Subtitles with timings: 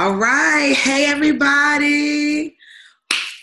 [0.00, 0.74] All right.
[0.74, 2.56] Hey, everybody.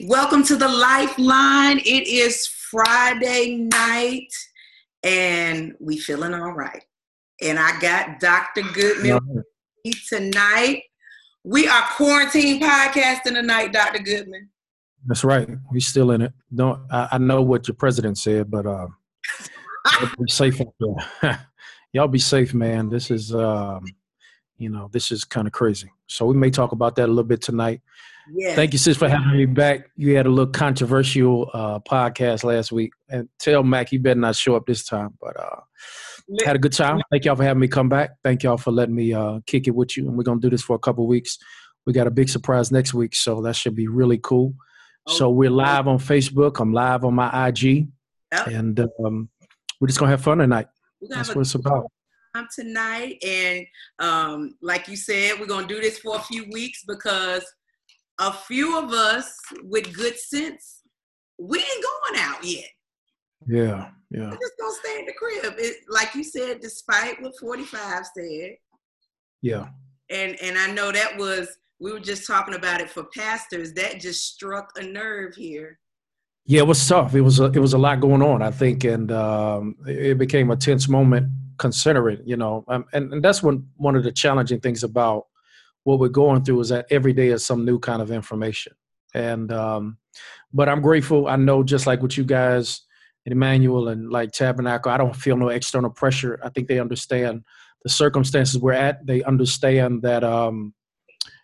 [0.05, 1.77] Welcome to the Lifeline.
[1.77, 4.33] It is Friday night
[5.03, 6.83] and we feeling all right.
[7.43, 8.63] And I got Dr.
[8.73, 9.19] Goodman
[10.09, 10.81] tonight.
[11.43, 14.01] We are quarantine podcasting tonight, Dr.
[14.01, 14.49] Goodman.
[15.05, 15.47] That's right.
[15.71, 16.33] We still in it.
[16.55, 18.87] Don't I, I know what your president said, but uh
[20.17, 20.73] be safe out
[21.21, 21.47] there.
[21.93, 22.89] Y'all be safe, man.
[22.89, 23.85] This is um
[24.57, 25.91] you know, this is kind of crazy.
[26.07, 27.81] So we may talk about that a little bit tonight.
[28.33, 28.55] Yeah.
[28.55, 29.89] Thank you, sis, for having me back.
[29.95, 34.35] You had a little controversial uh, podcast last week, and tell Mac he better not
[34.35, 35.17] show up this time.
[35.21, 35.61] But uh,
[36.45, 37.01] had a good time.
[37.09, 38.11] Thank y'all for having me come back.
[38.23, 40.07] Thank y'all for letting me uh, kick it with you.
[40.07, 41.37] And we're gonna do this for a couple weeks.
[41.85, 44.53] We got a big surprise next week, so that should be really cool.
[45.07, 46.59] So we're live on Facebook.
[46.59, 47.87] I'm live on my IG,
[48.33, 48.47] Yep.
[48.47, 49.29] and um,
[49.79, 50.67] we're just gonna have fun tonight.
[51.01, 51.85] That's what it's about.
[52.53, 53.17] Tonight.
[53.25, 53.65] And
[53.99, 57.45] um, like you said, we're gonna do this for a few weeks because
[58.19, 59.31] a few of us
[59.63, 60.81] with good sense,
[61.39, 62.69] we ain't going out yet.
[63.47, 65.53] Yeah, yeah, We're just gonna stay in the crib.
[65.57, 68.55] It, like you said, despite what 45 said,
[69.41, 69.67] yeah.
[70.09, 73.73] and and I know that was we were just talking about it for pastors.
[73.73, 75.79] That just struck a nerve here.
[76.45, 77.13] Yeah, it was tough.
[77.13, 80.49] It was a, it was a lot going on, I think, and um, it became
[80.49, 81.27] a tense moment.
[81.57, 85.25] Consider it, you know, um, and and that's one one of the challenging things about
[85.83, 88.73] what we're going through is that every day is some new kind of information.
[89.13, 89.97] And um,
[90.53, 91.27] but I'm grateful.
[91.27, 92.81] I know, just like with you guys,
[93.25, 96.39] and Emmanuel, and like Tabernacle, I don't feel no external pressure.
[96.43, 97.43] I think they understand
[97.83, 99.05] the circumstances we're at.
[99.05, 100.73] They understand that um,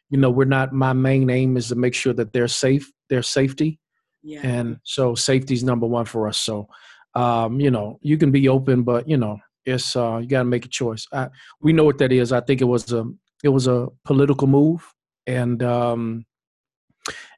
[0.09, 0.73] you know we're not.
[0.73, 3.79] My main aim is to make sure that they're safe, their safety
[4.23, 4.41] Yeah.
[4.43, 6.67] and so safety's number one for us so
[7.15, 10.45] um you know you can be open but you know it's uh you got to
[10.45, 11.29] make a choice I,
[11.61, 13.05] we know what that is i think it was a
[13.43, 14.85] it was a political move
[15.27, 16.25] and um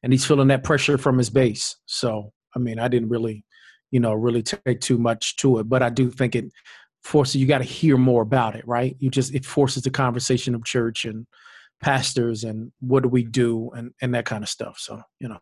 [0.03, 3.43] and he's feeling that pressure from his base so i mean i didn't really
[3.91, 6.45] you know really take too much to it but i do think it
[7.03, 10.55] forces you got to hear more about it right you just it forces the conversation
[10.55, 11.27] of church and
[11.81, 15.37] pastors and what do we do and and that kind of stuff so you know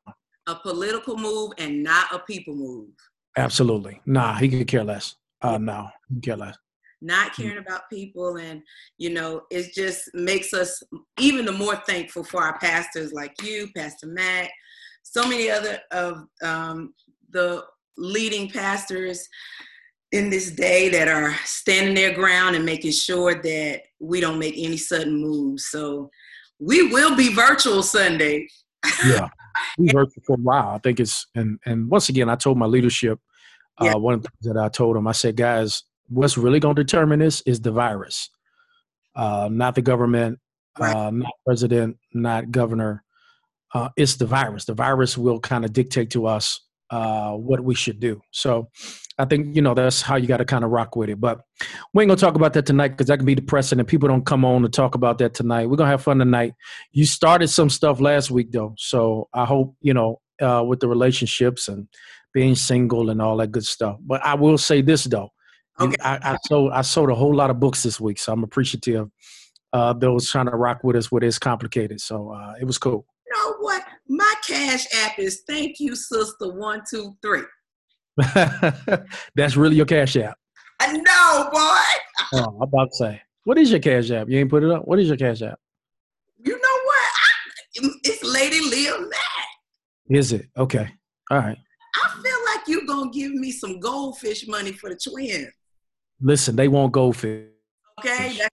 [0.47, 2.89] a political move and not a people move.
[3.37, 4.01] Absolutely.
[4.05, 5.15] Nah, he could care less.
[5.41, 6.57] Uh, no, he could care less.
[7.03, 8.61] Not caring about people, and
[8.97, 10.81] you know, it just makes us
[11.19, 14.49] even the more thankful for our pastors like you, Pastor Matt,
[15.03, 16.93] so many other of um,
[17.31, 17.65] the
[17.97, 19.27] leading pastors
[20.13, 24.53] in this day that are standing their ground and making sure that we don't make
[24.57, 25.65] any sudden moves.
[25.65, 26.09] So
[26.59, 28.47] we will be virtual Sunday.
[29.05, 29.27] Yeah.
[29.77, 30.69] We worked for a while.
[30.69, 33.19] I think it's and and once again I told my leadership,
[33.79, 33.95] uh, Yeah.
[33.95, 37.19] one of the things that I told them, I said, guys, what's really gonna determine
[37.19, 38.29] this is the virus.
[39.15, 40.39] Uh, not the government,
[40.79, 40.95] Right.
[40.95, 43.03] uh, not president, not governor.
[43.73, 44.65] Uh, it's the virus.
[44.65, 46.59] The virus will kind of dictate to us
[46.89, 48.21] uh, what we should do.
[48.31, 48.69] So
[49.17, 51.19] I think, you know, that's how you got to kind of rock with it.
[51.19, 51.41] But
[51.93, 54.07] we ain't going to talk about that tonight because that can be depressing and people
[54.09, 55.67] don't come on to talk about that tonight.
[55.69, 56.53] We're going to have fun tonight.
[56.91, 58.75] You started some stuff last week, though.
[58.77, 61.87] So I hope, you know, uh, with the relationships and
[62.33, 63.97] being single and all that good stuff.
[64.01, 65.29] But I will say this, though.
[65.79, 65.95] Okay.
[66.03, 69.09] I, I sold I sold a whole lot of books this week, so I'm appreciative.
[69.71, 73.05] Uh, those trying to rock with us with it's complicated, so uh, it was cool.
[73.25, 73.83] You know what?
[74.07, 76.53] My cash app is thank you, sister.
[76.53, 77.41] One, two, three.
[79.35, 80.37] That's really your cash app.
[80.79, 82.39] I know, boy.
[82.39, 84.29] Oh, I'm about to say, what is your cash app?
[84.29, 84.87] You ain't put it up.
[84.87, 85.59] What is your cash app?
[86.43, 87.09] You know what?
[87.83, 89.47] I, it's Lady Leah Mack.
[90.09, 90.87] Is it okay?
[91.31, 91.57] All right.
[91.95, 95.47] I feel like you're gonna give me some goldfish money for the twins.
[96.23, 97.51] Listen, they won't go fit.
[97.99, 98.49] Okay, that's their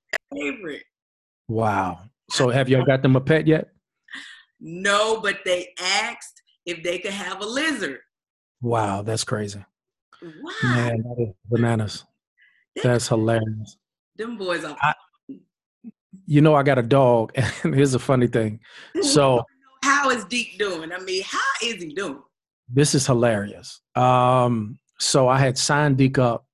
[0.52, 0.82] favorite.
[1.48, 2.00] Wow.
[2.30, 3.68] So have y'all got them a pet yet?
[4.60, 8.00] No, but they asked if they could have a lizard.
[8.60, 9.64] Wow, that's crazy.
[10.22, 12.04] Wow, Man, that is bananas.
[12.82, 13.78] That's hilarious.
[14.16, 14.76] them boys are.
[14.82, 14.94] I-
[16.26, 17.32] You know, I got a dog,
[17.62, 18.60] and here's a funny thing.
[19.00, 19.42] So
[19.82, 20.92] how is Deke doing?
[20.92, 22.22] I mean, how is he doing?
[22.72, 23.80] this is hilarious.
[23.96, 26.46] Um, so I had signed Deke up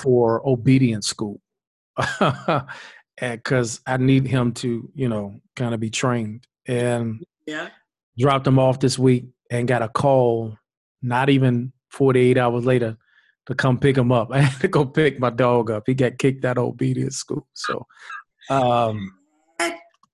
[0.00, 1.40] for obedience school,
[3.20, 6.46] because I need him to, you know, kind of be trained.
[6.66, 7.68] And Yeah.
[8.18, 10.56] dropped him off this week and got a call
[11.02, 12.96] not even 48 hours later
[13.46, 14.28] to come pick him up.
[14.32, 15.84] I had to go pick my dog up.
[15.86, 17.46] He got kicked out of obedience school.
[17.54, 17.86] So
[18.50, 19.12] um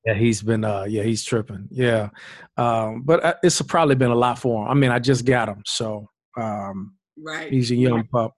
[0.05, 1.69] yeah, he's been uh yeah, he's tripping.
[1.71, 2.11] Yeah.
[2.57, 4.71] Um but uh, it's probably been a lot for him.
[4.71, 5.63] I mean, I just got him.
[5.67, 7.51] So um Right.
[7.51, 8.33] he's a young pup.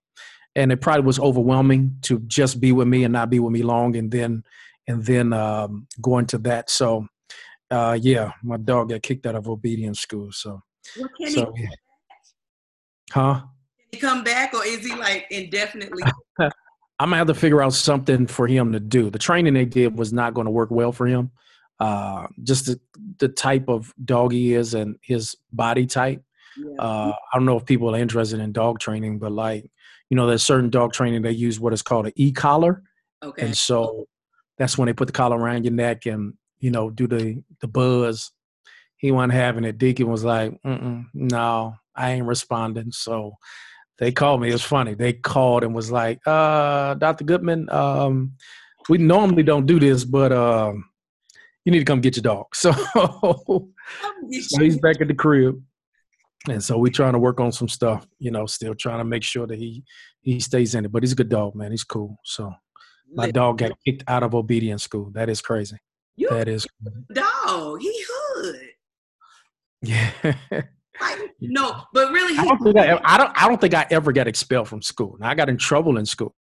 [0.58, 3.62] And it probably was overwhelming to just be with me and not be with me
[3.62, 4.42] long and then
[4.88, 6.68] and then um go into that.
[6.70, 7.06] So
[7.70, 10.32] Uh, yeah, my dog got kicked out of obedience school.
[10.32, 10.62] So,
[10.98, 11.68] Well, can so he, yeah.
[13.12, 13.34] huh?
[13.40, 16.02] can he come back or is he like indefinitely?
[16.40, 16.50] I'm
[17.10, 19.10] gonna have to figure out something for him to do.
[19.10, 21.30] The training they did was not going to work well for him.
[21.78, 22.80] Uh, just the,
[23.18, 26.22] the type of dog he is and his body type.
[26.56, 26.82] Yeah.
[26.82, 29.70] Uh, I don't know if people are interested in dog training, but like,
[30.10, 32.82] you know, there's certain dog training they use what is called an e-collar,
[33.22, 33.46] okay.
[33.46, 34.06] and so
[34.56, 37.68] that's when they put the collar around your neck and you know do the the
[37.68, 38.32] buzz.
[38.96, 39.78] He wasn't having it.
[39.78, 43.34] Deacon was like, Mm-mm, "No, I ain't responding." So
[43.98, 44.48] they called me.
[44.48, 44.94] It was funny.
[44.94, 47.24] They called and was like, uh, "Dr.
[47.24, 48.32] Goodman, um,
[48.88, 50.84] we normally don't do this, but um,
[51.64, 55.62] you need to come get your dog." So, so he's back at the crib,
[56.48, 58.06] and so we're trying to work on some stuff.
[58.18, 59.84] You know, still trying to make sure that he
[60.20, 60.92] he stays in it.
[60.92, 61.70] But he's a good dog, man.
[61.70, 62.18] He's cool.
[62.24, 62.52] So
[63.12, 65.10] my dog got kicked out of obedience school.
[65.14, 65.78] That is crazy.
[66.16, 66.66] You That is,
[67.12, 67.80] dog.
[67.80, 68.60] He hood.
[69.82, 70.12] yeah.
[71.00, 73.42] Like, no, but really, I don't think I, ever, I don't.
[73.42, 75.16] I don't think I ever got expelled from school.
[75.20, 76.34] Now I got in trouble in school.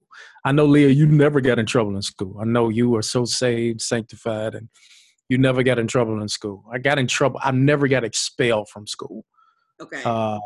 [0.44, 2.38] I know, Leah, you never got in trouble in school.
[2.40, 4.68] I know you are so saved, sanctified, and
[5.28, 6.64] you never got in trouble in school.
[6.72, 7.40] I got in trouble.
[7.42, 9.24] I never got expelled from school.
[9.80, 10.02] Okay.
[10.04, 10.38] Uh,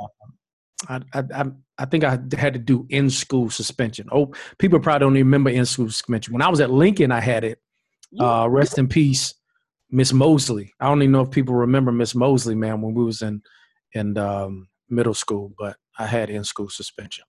[0.89, 1.45] I, I,
[1.79, 4.09] I, think I had to do in school suspension.
[4.13, 6.33] Oh, people probably don't even remember in school suspension.
[6.33, 7.59] When I was at Lincoln, I had it.
[8.19, 9.35] Uh, rest in peace,
[9.91, 10.73] Miss Mosley.
[10.81, 13.43] I don't even know if people remember Miss Mosley, man, when we was in
[13.93, 17.25] in um, middle school, but I had in school suspension.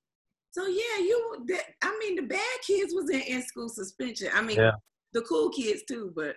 [0.51, 1.25] so yeah, you.
[1.47, 4.29] That, I mean, the bad kids was in in school suspension.
[4.33, 4.71] I mean, Yeah.
[5.13, 6.13] the cool kids too.
[6.15, 6.35] But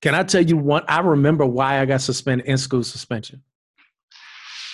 [0.00, 0.84] Can I tell you one?
[0.88, 3.42] I remember why I got suspended in school suspension.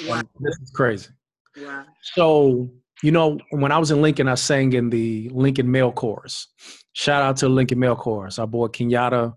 [0.06, 1.08] Wow, This is crazy.
[1.56, 1.84] wow.
[2.14, 2.70] So,
[3.02, 6.48] you know, when I was in Lincoln, I sang in the Lincoln Male Chorus.
[6.92, 8.38] Shout out to Lincoln Male Chorus.
[8.38, 9.34] Our boy Kenyatta,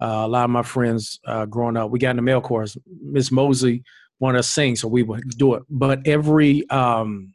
[0.00, 2.76] uh, a lot of my friends uh, growing up, we got in the male chorus.
[3.02, 3.84] Miss Mosley
[4.18, 5.62] wanted us to sing, so we would do it.
[5.70, 7.34] But every um,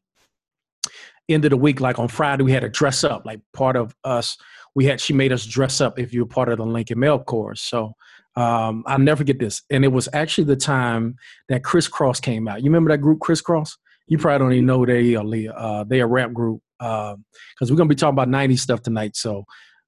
[1.29, 3.25] end of the week, like on Friday, we had to dress up.
[3.25, 4.37] Like part of us,
[4.75, 7.19] we had she made us dress up if you were part of the Lincoln Male
[7.19, 7.61] Chorus.
[7.61, 7.93] So
[8.37, 9.63] um, I'll never get this.
[9.71, 11.15] And it was actually the time
[11.49, 12.59] that Kris Kross came out.
[12.59, 13.71] You remember that group, Kris Kross?
[14.07, 15.51] You probably don't even know they are Leah.
[15.51, 17.17] Uh, they a rap group because
[17.61, 19.15] we're gonna be talking about '90s stuff tonight.
[19.15, 19.43] So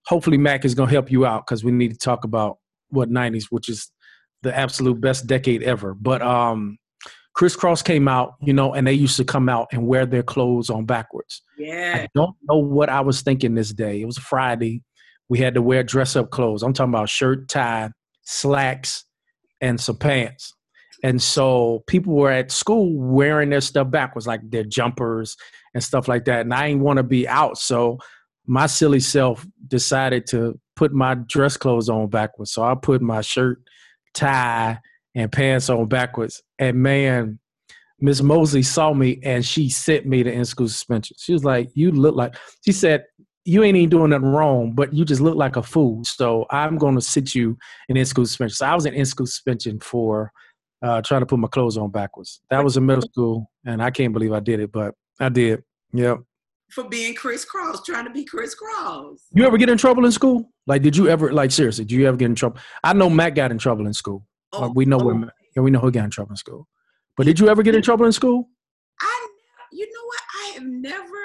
[0.07, 2.57] hopefully Mac is gonna help you out because we need to talk about
[2.89, 3.91] what '90s, which is
[4.41, 5.93] the absolute best decade ever.
[5.93, 6.79] But um,
[7.35, 10.23] Kris Kross came out, you know, and they used to come out and wear their
[10.23, 11.43] clothes on backwards.
[11.57, 11.99] Yeah.
[12.03, 14.01] I don't know what I was thinking this day.
[14.01, 14.81] It was a Friday.
[15.29, 16.63] We had to wear dress up clothes.
[16.63, 17.91] I'm talking about shirt, tie,
[18.29, 19.05] slacks,
[19.61, 20.53] and some pants.
[21.03, 25.37] And so people were at school wearing their stuff backwards, like their jumpers
[25.73, 26.41] and stuff like that.
[26.41, 27.57] And I didn't want to be out.
[27.57, 27.99] So
[28.45, 32.51] my silly self decided to put my dress clothes on backwards.
[32.51, 33.61] So I put my shirt,
[34.13, 34.79] tie,
[35.15, 36.41] and pants on backwards.
[36.57, 37.39] And man,
[38.01, 41.15] Miss Mosley saw me and she sent me to in school suspension.
[41.19, 42.35] She was like, You look like,
[42.65, 43.05] she said,
[43.49, 46.03] You ain't even doing nothing wrong, but you just look like a fool.
[46.03, 47.57] So I'm going to sit you
[47.87, 48.55] in in school suspension.
[48.55, 50.31] So I was in in school suspension for
[50.83, 52.41] uh, trying to put my clothes on backwards.
[52.51, 55.63] That was in middle school, and I can't believe I did it, but I did.
[55.93, 56.19] Yep.
[56.69, 59.17] For being Kris Kross, trying to be Kris Kross.
[59.33, 60.51] You ever get in trouble in school?
[60.67, 62.59] Like, did you ever, like, seriously, did you ever get in trouble?
[62.83, 64.27] I know Matt got in trouble in school.
[64.53, 66.67] Uh, we know oh, where, yeah, we know who got in trouble in school.
[67.17, 68.47] But did you ever get in trouble in school?
[69.01, 69.27] I,
[69.71, 70.21] you know what?
[70.43, 71.17] I have never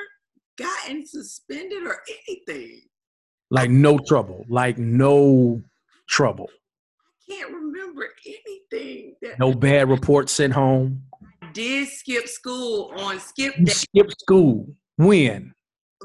[0.58, 2.82] gotten suspended or anything.
[3.50, 4.44] Like, no trouble.
[4.49, 5.62] Like, no
[6.08, 6.49] trouble.
[7.30, 11.02] I can't remember anything that No bad reports sent home.
[11.52, 13.73] did skip school on skip day.
[13.73, 14.66] skipped school.
[14.96, 15.52] When?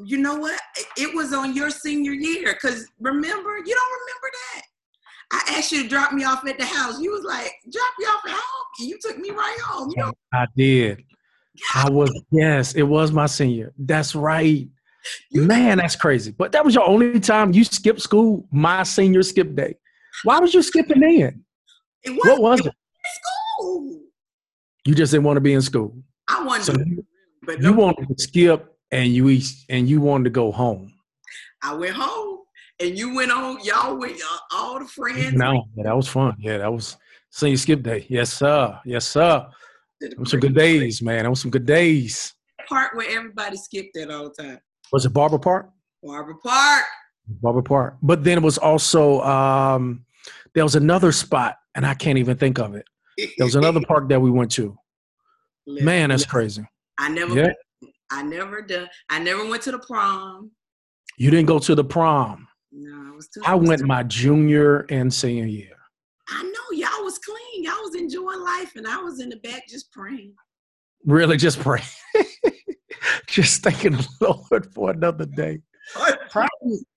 [0.06, 0.60] You know what?
[0.98, 2.54] It was on your senior year.
[2.62, 4.62] Cause remember, you don't remember that.
[5.32, 7.00] I asked you to drop me off at the house.
[7.02, 8.66] You was like, drop me off at home.
[8.80, 9.92] And you took me right home.
[9.96, 11.04] You know, I did.
[11.76, 13.74] I was, yes, it was my senior.
[13.78, 14.68] That's right.
[15.32, 16.32] Man, that's crazy.
[16.32, 19.76] But that was your only time you skipped school, my senior skip day.
[20.24, 21.44] Why was you skipping in?
[22.04, 22.74] it What wasn't was it?
[23.58, 24.00] school.
[24.86, 25.96] You just didn't want to be in school.
[26.28, 27.06] I wanted So to, you,
[27.44, 29.40] but you no, wanted to skip and you
[29.70, 30.94] and you wanted to go home.
[31.64, 32.40] I went home
[32.80, 35.34] and you went on, y'all went, uh, all the friends.
[35.34, 36.36] No, that was fun.
[36.40, 36.98] Yeah, that was
[37.30, 38.06] senior skip day.
[38.10, 38.80] Yes, sir.
[38.86, 39.48] Yes, sir.
[40.02, 41.24] Them some good days, man.
[41.24, 42.34] That was some good days.
[42.68, 44.60] Part where everybody skipped at all the time.
[44.92, 45.70] Was it Barber Park?
[46.04, 46.86] Barbara Park.
[47.28, 47.98] Barber Park.
[48.02, 50.06] But then it was also um,
[50.54, 52.86] there was another spot, and I can't even think of it.
[53.38, 54.78] There was another park that we went to.
[55.68, 56.64] Listen, Man, that's crazy.
[56.98, 57.52] I never, Yeah.
[58.12, 58.88] I never done.
[59.10, 60.52] I never went to the prom.
[61.18, 62.48] You didn't go to the prom.
[62.72, 63.42] No, I was too.
[63.46, 65.76] I went my junior and senior year.
[66.30, 66.78] I know
[67.64, 68.10] y'all was clean.
[68.10, 70.34] Y'all was enjoying life, and I was in the back just praying.
[71.06, 71.86] Really, just praying.
[73.28, 74.08] just thanking the
[74.52, 75.62] Lord for another day.
[76.30, 76.48] Prom,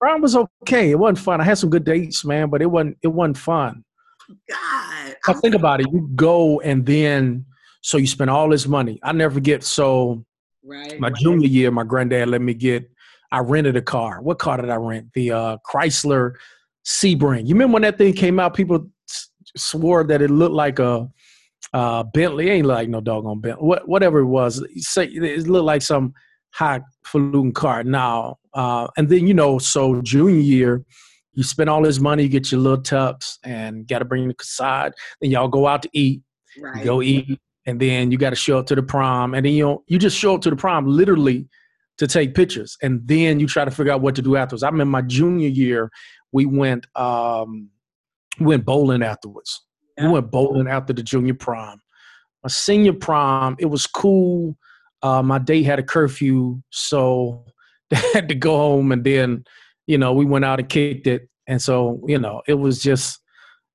[0.00, 0.90] prom was okay.
[0.90, 1.40] It wasn't fun.
[1.40, 2.98] I had some good dates, man, but it wasn't.
[3.02, 3.84] It wasn't fun.
[4.48, 5.86] God, I think about it.
[5.92, 7.44] You go and then
[7.80, 8.98] so you spend all this money.
[9.02, 9.64] I never forget.
[9.64, 10.24] So
[10.64, 10.98] right.
[11.00, 12.88] my junior year, my granddad let me get.
[13.30, 14.20] I rented a car.
[14.20, 15.08] What car did I rent?
[15.14, 16.34] The uh, Chrysler
[16.84, 17.46] Sebring.
[17.46, 18.52] You remember when that thing came out?
[18.52, 18.82] People s-
[19.56, 21.08] swore that it looked like a
[21.72, 22.48] uh, Bentley.
[22.48, 23.66] It ain't like no doggone Bentley.
[23.66, 26.14] What, whatever it was, say it looked like some
[26.50, 27.84] highfalutin car.
[27.84, 30.84] Now, uh, and then you know, so junior year,
[31.34, 34.34] you spend all this money, you get your little tux, and got to bring the
[34.42, 34.92] side.
[35.20, 36.22] Then y'all go out to eat.
[36.60, 36.84] right.
[36.84, 39.64] Go eat, and then you got to show up to the prom, and then you
[39.64, 41.48] know, you just show up to the prom literally
[41.98, 44.62] to take pictures, and then you try to figure out what to do afterwards.
[44.62, 45.90] I remember my junior year,
[46.32, 47.70] we went um,
[48.38, 49.62] we went bowling afterwards.
[49.96, 50.06] Yeah.
[50.06, 51.80] We went bowling after the junior prom.
[52.42, 54.56] My senior prom, it was cool.
[55.02, 57.44] Uh, my date had a curfew, so
[57.90, 59.44] they had to go home, and then
[59.86, 63.20] you know we went out and kicked it, and so you know it was just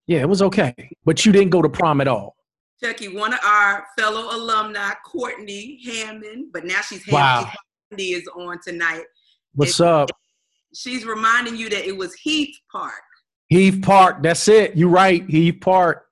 [0.07, 0.73] yeah, it was okay.
[1.05, 2.35] But you didn't go to prom at all.
[2.83, 7.03] Chucky, one of our fellow alumni, Courtney Hammond, but now she's.
[7.05, 7.47] Hammond
[7.89, 9.03] Courtney is on tonight.
[9.53, 10.09] What's up?
[10.73, 13.01] She's reminding you that it was Heath Park.
[13.49, 14.23] Heath Park.
[14.23, 14.75] That's it.
[14.75, 15.23] You right.
[15.29, 16.05] Heath Park.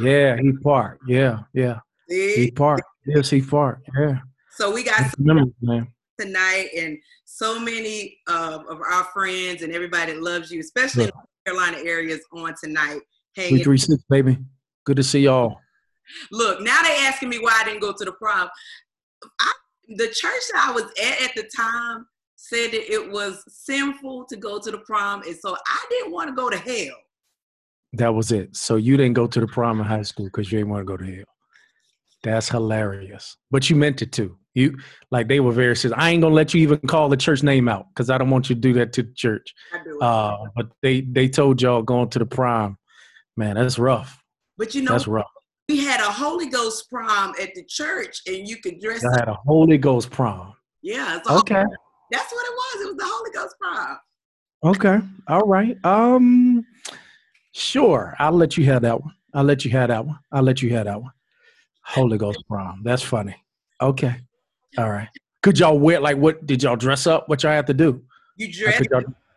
[0.00, 1.00] Yeah, Heath Park.
[1.06, 1.78] Yeah, yeah.
[2.08, 2.36] See?
[2.36, 2.82] Heath Park.
[3.06, 3.80] Yes, Heath Park.
[3.98, 4.18] Yeah.
[4.52, 5.88] So we got man.
[6.18, 11.10] tonight and so many uh, of our friends and everybody that loves you, especially in
[11.10, 13.00] the Carolina areas on tonight.
[13.34, 13.64] Three Hanging.
[13.64, 14.38] three six, baby.
[14.84, 15.58] Good to see y'all.
[16.30, 18.48] Look, now they asking me why I didn't go to the prom.
[19.40, 19.52] I,
[19.88, 22.06] the church that I was at at the time
[22.48, 26.28] said that it was sinful to go to the prom, and so I didn't want
[26.28, 26.96] to go to hell.
[27.94, 28.54] That was it.
[28.56, 30.84] So you didn't go to the prom in high school because you didn't want to
[30.84, 31.24] go to hell.
[32.22, 33.36] That's hilarious.
[33.50, 34.36] But you meant it to.
[34.54, 34.76] You
[35.10, 35.98] like they were very serious.
[35.98, 38.48] I ain't gonna let you even call the church name out because I don't want
[38.48, 39.52] you to do that to the church.
[39.72, 40.02] I do it.
[40.02, 42.78] Uh, but they they told y'all going to the prom.
[43.36, 44.18] Man, that's rough.
[44.56, 45.26] but you know, That's rough.
[45.68, 49.28] we had a Holy Ghost prom at the church, and you could dress I had
[49.28, 50.54] a Holy Ghost prom.
[50.82, 51.64] Yeah, Okay.
[52.10, 52.82] That's what it was.
[52.82, 53.98] It was the Holy Ghost prom.
[54.64, 54.98] Okay.
[55.28, 55.76] All right.
[55.84, 56.64] Um
[57.52, 58.14] sure.
[58.18, 59.14] I'll let you have that one.
[59.34, 60.18] I'll let you have that one.
[60.32, 61.12] I'll let you have that one.
[61.82, 62.82] Holy Ghost prom.
[62.84, 63.36] That's funny.
[63.80, 64.14] Okay.
[64.78, 65.08] All right.
[65.42, 67.28] Could y'all wear like what did y'all dress up?
[67.28, 68.02] What y'all have to do?
[68.36, 68.82] You dress,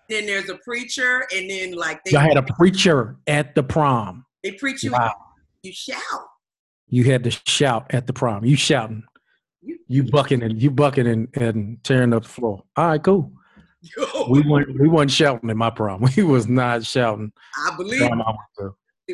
[0.10, 4.26] then there's a preacher, and then like they y'all had a preacher at the prom.
[4.44, 5.14] they preach you, Wow.
[5.62, 6.02] you shout.
[6.88, 8.44] You had to shout at the prom.
[8.44, 9.04] You shouting.
[9.88, 12.64] You bucking and you bucking and, and tearing up the floor.
[12.76, 13.32] All right, cool.
[14.30, 16.04] We weren't we weren't shouting at my prom.
[16.18, 17.32] We was not shouting.
[17.68, 18.10] I believe I.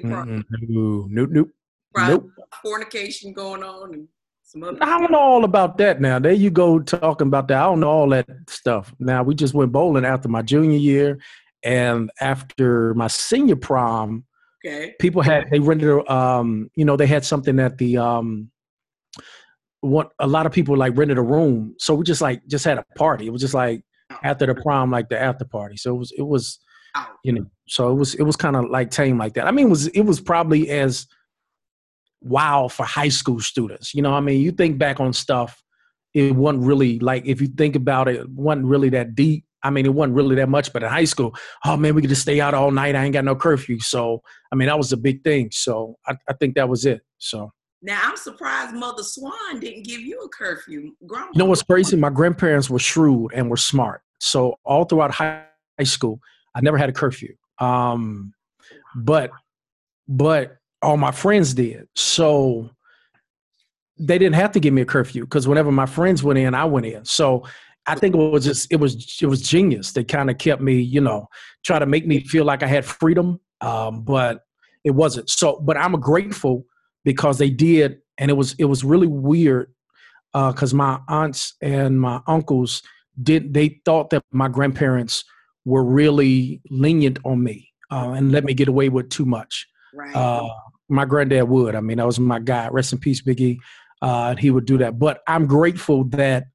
[0.04, 1.50] No, nope, nope.
[1.94, 2.30] prom- Nope.
[2.62, 4.08] fornication going on and
[4.44, 4.78] some other.
[4.82, 6.20] I don't know all about that now.
[6.20, 7.58] There you go talking about that.
[7.58, 8.94] I don't know all that stuff.
[9.00, 11.20] Now we just went bowling after my junior year
[11.64, 14.26] and after my senior prom,
[14.66, 14.94] Okay.
[15.00, 18.50] people had they rented um, you know, they had something at the um
[19.82, 21.76] what a lot of people like rented a room.
[21.80, 23.28] So we just like just had a party.
[23.28, 24.18] It was just like oh.
[24.24, 25.78] after the prom, like the after party.
[25.78, 26.60] So it was it was
[26.96, 27.08] oh.
[27.24, 29.48] you know, so it was it was kind of like tame like that.
[29.48, 31.08] I mean, it was it was probably as
[32.22, 33.94] wow for high school students.
[33.94, 35.62] You know, I mean, you think back on stuff,
[36.14, 39.46] it wasn't really like if you think about it, it wasn't really that deep.
[39.64, 42.10] I mean, it wasn't really that much, but in high school, oh man, we could
[42.10, 42.96] just stay out all night.
[42.96, 43.80] I ain't got no curfew.
[43.80, 45.50] So, I mean, that was a big thing.
[45.52, 47.02] So, I, I think that was it.
[47.18, 47.52] So,
[47.82, 50.94] Now I'm surprised Mother Swan didn't give you a curfew.
[51.06, 51.96] Grandma, you know what's crazy?
[51.98, 54.02] My grandparents were shrewd and were smart.
[54.20, 55.46] So, all throughout high
[55.84, 56.20] school,
[56.56, 57.36] I never had a curfew.
[57.60, 58.34] Um,
[58.96, 59.30] but,
[60.08, 61.88] but all my friends did.
[61.96, 62.70] So,
[63.98, 66.66] they didn't have to give me a curfew because whenever my friends went in, I
[66.66, 67.06] went in.
[67.06, 67.46] So
[67.88, 69.94] I think it was just it was it was genius.
[69.94, 71.28] They kind of kept me, you know,
[71.64, 74.42] try to make me feel like I had freedom, um, but
[74.84, 75.30] it wasn't.
[75.30, 76.66] So, but I'm grateful
[77.06, 79.72] because they did, and it was it was really weird
[80.34, 82.82] because my aunts and my uncles
[83.24, 85.24] did they thought that my grandparents
[85.64, 90.14] were really lenient on me uh, and let me get away with too much right?
[90.14, 90.50] uh,
[90.90, 91.76] my granddad would.
[91.76, 92.68] I mean, that was my guy.
[92.70, 93.58] Rest in peace, Biggie.
[94.02, 95.00] Uh, and he would do that.
[95.00, 96.46] But I'm grateful that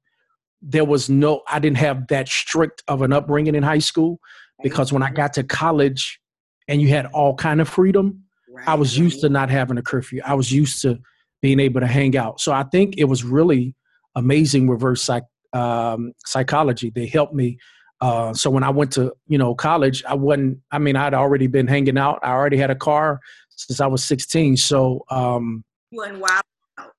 [0.61, 4.19] there was no, I didn't have that strict of an upbringing in high school
[4.63, 6.19] because when I got to college
[6.67, 8.23] and you had all kind of freedom,
[8.61, 8.69] right.
[8.69, 10.21] I was used to not having a curfew.
[10.25, 10.99] I was used to
[11.41, 12.39] being able to hang out.
[12.39, 13.75] So I think it was really
[14.15, 16.91] amazing reverse psych, um, psychology.
[16.93, 17.57] They helped me.
[17.99, 20.59] Uh, so when I went to you know college, I wasn't.
[20.71, 22.19] I mean, I'd already been hanging out.
[22.23, 24.57] I already had a car, since I was 16.
[24.57, 26.43] So um, wild.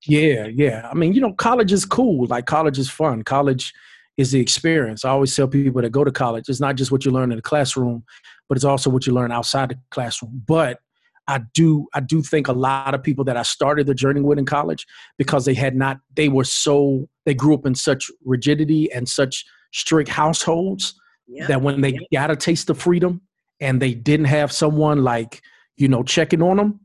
[0.07, 0.89] yeah, yeah.
[0.91, 2.27] I mean, you know, college is cool.
[2.27, 3.23] Like college is fun.
[3.23, 3.73] College
[4.17, 5.05] is the experience.
[5.05, 7.37] I always tell people that go to college, it's not just what you learn in
[7.37, 8.05] the classroom,
[8.49, 10.43] but it's also what you learn outside the classroom.
[10.47, 10.81] But
[11.29, 14.39] I do I do think a lot of people that I started the journey with
[14.39, 14.87] in college
[15.19, 19.45] because they had not they were so they grew up in such rigidity and such
[19.73, 20.95] strict households
[21.29, 21.47] Yeah.
[21.47, 23.21] that when they got a taste of freedom
[23.61, 25.41] and they didn't have someone like
[25.77, 26.81] you know checking on them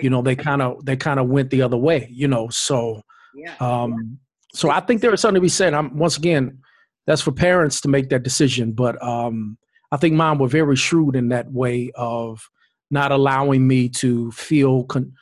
[0.00, 3.02] you know they kind of they kind of went the other way you know so
[3.34, 3.54] yeah.
[3.60, 4.18] um
[4.54, 6.58] so i think there is something to be said i'm once again
[7.06, 9.58] that's for parents to make that decision but um
[9.90, 12.48] i think mom were very shrewd in that way of
[12.92, 15.12] not allowing me to feel con-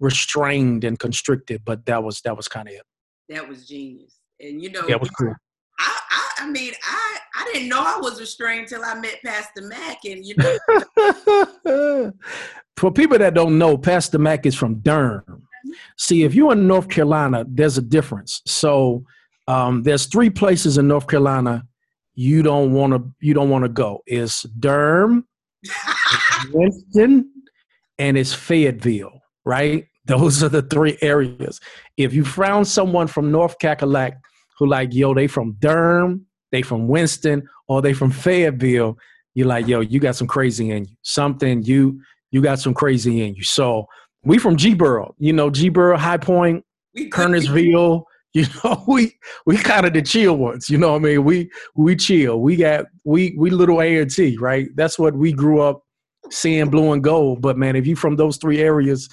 [0.00, 2.82] restrained and constricted but that was that was kind of it
[3.28, 4.16] that was genius.
[4.40, 5.34] And you know, yeah it was cool
[5.82, 9.62] I, I, I mean, I, I didn't know I was restrained till I met Pastor
[9.62, 12.12] Mac, and you know,
[12.80, 15.46] For people that don't know, Pastor Mac is from Durham.
[15.98, 18.40] See, if you're in North Carolina, there's a difference.
[18.46, 19.04] So
[19.48, 21.64] um, there's three places in North Carolina
[22.14, 24.02] you don't want to you don't want to go.
[24.06, 25.26] It's Durham,
[26.52, 27.30] Winston,
[27.98, 29.20] and it's Fayetteville.
[29.44, 29.86] Right?
[30.06, 31.60] Those are the three areas.
[31.96, 34.12] If you found someone from North Cackalack
[34.58, 38.96] who like, yo, they from Durham, they from Winston, or they from Fayetteville,
[39.34, 40.96] you're like, yo, you got some crazy in you.
[41.02, 42.00] Something you
[42.30, 43.42] you got some crazy in you.
[43.42, 43.86] So
[44.24, 46.64] we from G Borough, you know, G Borough, High Point,
[46.96, 51.24] Kernersville, you know, we we kind of the chill ones, you know what I mean?
[51.24, 52.40] We we chill.
[52.40, 54.68] We got we we little A and T, right?
[54.76, 55.82] That's what we grew up
[56.30, 57.42] seeing blue and gold.
[57.42, 59.08] But man, if you from those three areas,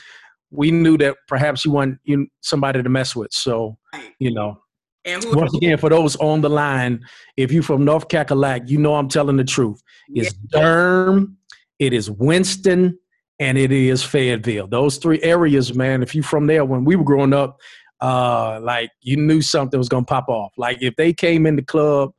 [0.51, 3.31] we knew that perhaps you want you somebody to mess with.
[3.31, 3.77] So,
[4.19, 4.59] you know,
[5.05, 7.03] And once again, for those on the line,
[7.37, 9.81] if you from North Cackalack, you know I'm telling the truth.
[10.09, 11.37] It's Durham,
[11.79, 12.99] it is Winston,
[13.39, 14.67] and it is Fayetteville.
[14.67, 16.03] Those three areas, man.
[16.03, 17.59] If you from there, when we were growing up,
[18.01, 20.53] uh, like you knew something was gonna pop off.
[20.57, 22.11] Like if they came in the club,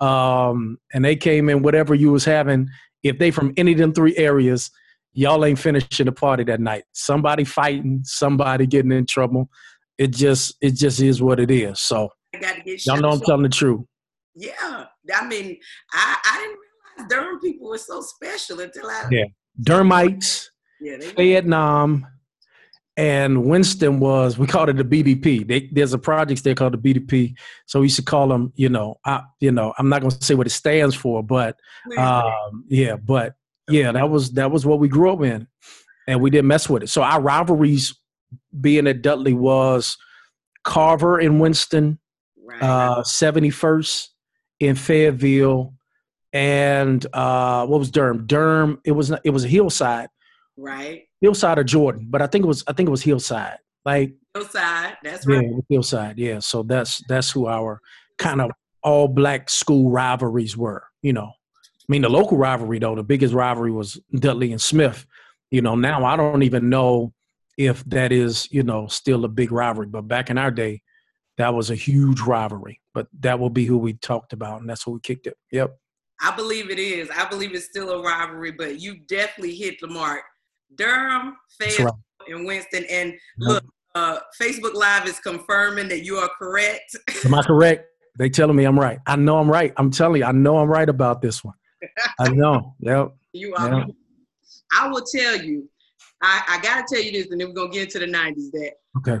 [0.00, 2.68] um, and they came in whatever you was having,
[3.02, 4.70] if they from any of them three areas,
[5.12, 6.84] y'all ain't finishing the party that night.
[6.92, 9.48] Somebody fighting, somebody getting in trouble.
[9.98, 11.80] It just it just is what it is.
[11.80, 13.82] So I got to get y'all know I'm telling the truth.
[14.34, 14.84] Yeah,
[15.14, 15.56] I mean,
[15.92, 19.08] I, I didn't realize Durham people were so special until I.
[19.10, 19.24] Yeah.
[19.62, 22.02] Durhamites, Yeah, Fayettenam,
[22.96, 25.46] and Winston was we called it the BDP.
[25.46, 27.34] They, there's a project there called the BDP.
[27.66, 30.24] So we used to call them, you know, I, you know, I'm not going to
[30.24, 31.58] say what it stands for, but
[31.98, 33.34] um, yeah, but
[33.68, 35.46] yeah, that was that was what we grew up in,
[36.08, 36.88] and we didn't mess with it.
[36.88, 37.94] So our rivalries,
[38.60, 39.98] being at Dudley, was
[40.64, 41.98] Carver and Winston,
[42.42, 42.62] right.
[42.62, 44.08] uh, 71st
[44.60, 45.74] in Fayetteville,
[46.32, 48.26] and uh, what was Durham?
[48.26, 48.80] Durham.
[48.84, 50.08] It was it was a hillside,
[50.56, 51.05] right.
[51.20, 53.58] Hillside of Jordan, but I think it was I think it was hillside.
[53.84, 54.96] Like Hillside.
[55.02, 55.48] That's right.
[55.48, 56.18] was hillside.
[56.18, 57.80] Yeah, so that's that's who our
[58.18, 58.50] kind of
[58.82, 60.84] all black school rivalries were.
[61.02, 65.06] You know, I mean the local rivalry though, the biggest rivalry was Dudley and Smith.
[65.50, 67.12] You know, now I don't even know
[67.56, 70.82] if that is you know still a big rivalry, but back in our day,
[71.38, 72.80] that was a huge rivalry.
[72.92, 75.36] But that will be who we talked about, and that's who we kicked it.
[75.52, 75.78] Yep.
[76.20, 77.10] I believe it is.
[77.10, 80.22] I believe it's still a rivalry, but you definitely hit the mark.
[80.74, 81.98] Durham, Fayetteville,
[82.28, 82.84] and Winston.
[82.90, 86.96] And look, uh, Facebook Live is confirming that you are correct.
[87.24, 87.86] Am I correct?
[88.18, 88.98] They telling me I'm right.
[89.06, 89.72] I know I'm right.
[89.76, 91.54] I'm telling you, I know I'm right about this one.
[92.18, 92.74] I know.
[92.80, 93.14] Yep.
[93.32, 93.68] You are.
[93.78, 93.84] Yeah.
[94.72, 95.68] I will tell you.
[96.22, 98.50] I, I gotta tell you this, and then we're gonna get into the '90s.
[98.52, 99.18] That Okay.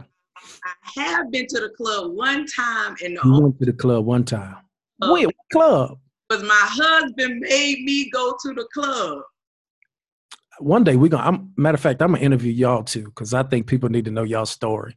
[0.64, 4.06] I have been to the club one time, and the You went to the club
[4.06, 4.56] one time.
[5.02, 5.98] Uh, Wait, what club?
[6.30, 9.20] was my husband made me go to the club.
[10.58, 11.24] One day we're gonna.
[11.24, 14.10] I'm, matter of fact, I'm gonna interview y'all too because I think people need to
[14.10, 14.96] know y'all story,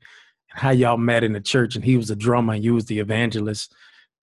[0.52, 2.86] and how y'all met in the church, and he was the drummer and you was
[2.86, 3.74] the evangelist,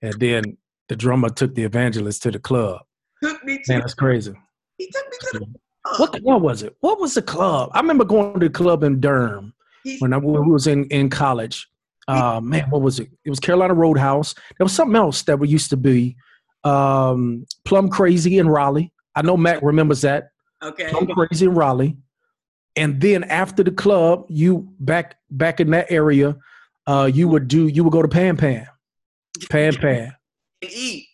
[0.03, 0.57] and then
[0.89, 2.81] the drummer took the evangelist to the club.
[3.23, 3.73] Took me to.
[3.73, 4.33] Man, that's crazy.
[4.79, 6.01] he took me to the club.
[6.01, 6.77] What club was it?
[6.81, 7.71] What was the club?
[7.73, 10.85] I remember going to the club in Durham He- when I when we was in
[10.87, 11.69] in college.
[12.09, 13.11] Uh, man, what was it?
[13.25, 14.33] It was Carolina Roadhouse.
[14.57, 16.17] There was something else that we used to be.
[16.63, 18.93] Um, Plum Crazy in Raleigh.
[19.17, 20.29] I know Matt remembers that.
[20.63, 20.93] Okay.
[21.15, 21.97] Crazy in Raleigh.
[22.77, 26.37] And then after the club, you back back in that area,
[26.87, 28.67] uh, you would do you would go to Pan Pan.
[29.51, 30.15] Pan Pan.
[30.63, 31.07] And eat.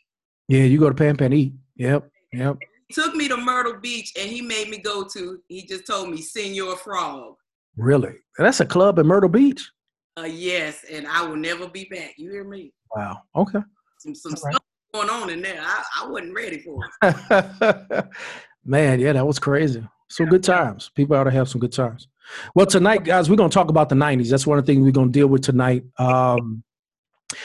[0.49, 1.55] Yeah, you go to Pan Pan eat.
[1.77, 2.11] Yep.
[2.33, 2.59] Yep.
[2.89, 5.39] He took me to Myrtle Beach, and he made me go to.
[5.49, 7.35] He just told me, "Senor Frog."
[7.77, 8.15] Really?
[8.39, 9.71] That's a club in Myrtle Beach?
[10.19, 12.15] Uh, yes, and I will never be back.
[12.19, 12.73] You hear me?
[12.95, 13.19] Wow.
[13.35, 13.61] Okay.
[13.99, 14.55] Some some All right.
[14.55, 15.61] stuff going on in there.
[15.61, 18.05] I, I wasn't ready for it.
[18.65, 19.87] Man, yeah, that was crazy.
[20.09, 20.91] So good times.
[20.95, 22.07] People ought to have some good times.
[22.55, 24.31] Well, tonight, guys, we're going to talk about the 90s.
[24.31, 25.85] That's one of the things we're going to deal with tonight.
[25.99, 26.63] Um,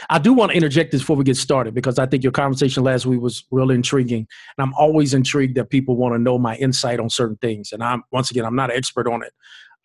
[0.09, 2.83] I do want to interject this before we get started because I think your conversation
[2.83, 4.27] last week was really intriguing.
[4.57, 7.71] And I'm always intrigued that people want to know my insight on certain things.
[7.71, 9.33] And I'm, once again, I'm not an expert on it.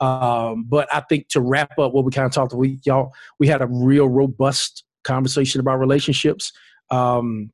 [0.04, 3.46] Um, but I think to wrap up what we kind of talked, we y'all we
[3.46, 6.52] had a real robust conversation about relationships.
[6.90, 7.52] Um,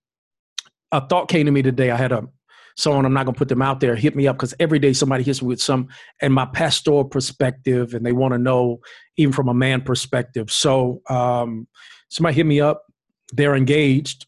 [0.90, 1.90] a thought came to me today.
[1.90, 2.26] I had a
[2.78, 5.24] someone I'm not gonna put them out there hit me up because every day somebody
[5.24, 5.88] hits me with some
[6.22, 8.78] and my pastoral perspective, and they want to know
[9.16, 10.50] even from a man perspective.
[10.50, 11.66] So um,
[12.08, 12.84] somebody hit me up.
[13.32, 14.26] They're engaged,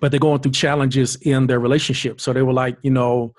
[0.00, 2.20] but they're going through challenges in their relationship.
[2.20, 3.34] So they were like, you know,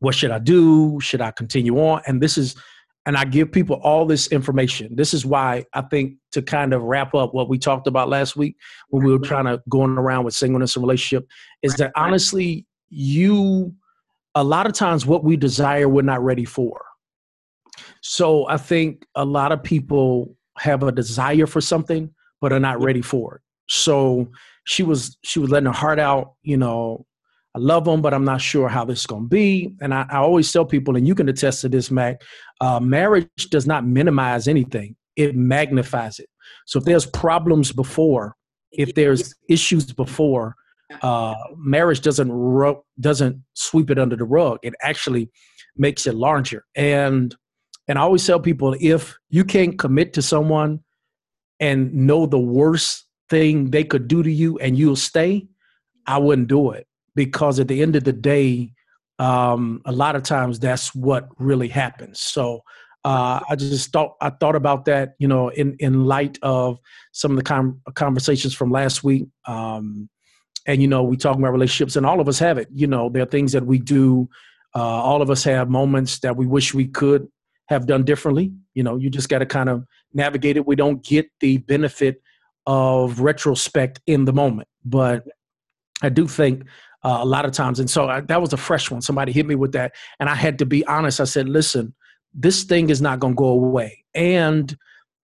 [0.00, 0.98] what should I do?
[1.00, 2.02] Should I continue on?
[2.06, 2.56] And this is,
[3.06, 4.96] and I give people all this information.
[4.96, 8.36] This is why I think to kind of wrap up what we talked about last
[8.36, 8.56] week
[8.88, 11.26] when we were trying to going around with singleness and relationship
[11.62, 13.74] is that honestly, you,
[14.34, 16.84] a lot of times what we desire, we're not ready for.
[18.02, 22.80] So I think a lot of people have a desire for something, but are not
[22.80, 23.42] ready for it.
[23.68, 24.30] So
[24.64, 27.04] she was she was letting her heart out, you know,
[27.56, 29.74] I love them, but I'm not sure how this is going to be.
[29.80, 32.20] And I, I, always tell people, and you can attest to this, Mac,
[32.60, 36.28] uh, marriage does not minimize anything, it magnifies it.
[36.66, 38.36] So if there's problems before,
[38.72, 40.54] if there's issues before,
[41.02, 44.58] uh, marriage doesn't ru- doesn't sweep it under the rug.
[44.62, 45.30] It actually
[45.76, 46.64] makes it larger.
[46.74, 47.34] And
[47.88, 50.80] and I always tell people if you can't commit to someone
[51.60, 55.46] and know the worst thing they could do to you and you'll stay,
[56.06, 58.72] I wouldn't do it because at the end of the day,
[59.18, 62.20] um, a lot of times that's what really happens.
[62.20, 62.62] So
[63.04, 66.78] uh, I just thought I thought about that, you know, in in light of
[67.12, 69.28] some of the com- conversations from last week.
[69.46, 70.08] Um,
[70.66, 72.68] and you know, we talk about relationships, and all of us have it.
[72.72, 74.28] You know, there are things that we do.
[74.74, 77.28] Uh, all of us have moments that we wish we could
[77.68, 78.52] have done differently.
[78.74, 80.66] You know, you just got to kind of navigate it.
[80.66, 82.22] We don't get the benefit
[82.66, 85.24] of retrospect in the moment, but
[86.02, 86.64] I do think
[87.04, 87.80] uh, a lot of times.
[87.80, 89.00] And so I, that was a fresh one.
[89.00, 89.94] Somebody hit me with that.
[90.20, 91.20] And I had to be honest.
[91.20, 91.94] I said, listen,
[92.34, 94.04] this thing is not going to go away.
[94.14, 94.76] And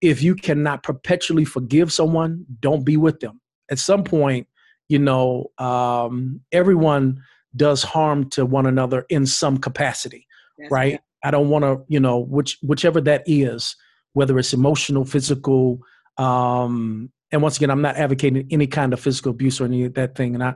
[0.02, 3.42] if you cannot perpetually forgive someone, don't be with them.
[3.70, 4.48] At some point,
[4.88, 7.22] you know, um, everyone
[7.56, 11.00] does harm to one another in some capacity, That's right?
[11.24, 13.76] I don't want to, you know, which whichever that is,
[14.14, 15.80] whether it's emotional, physical,
[16.18, 19.94] um, and once again, I'm not advocating any kind of physical abuse or any of
[19.96, 20.36] that thing.
[20.36, 20.54] And I,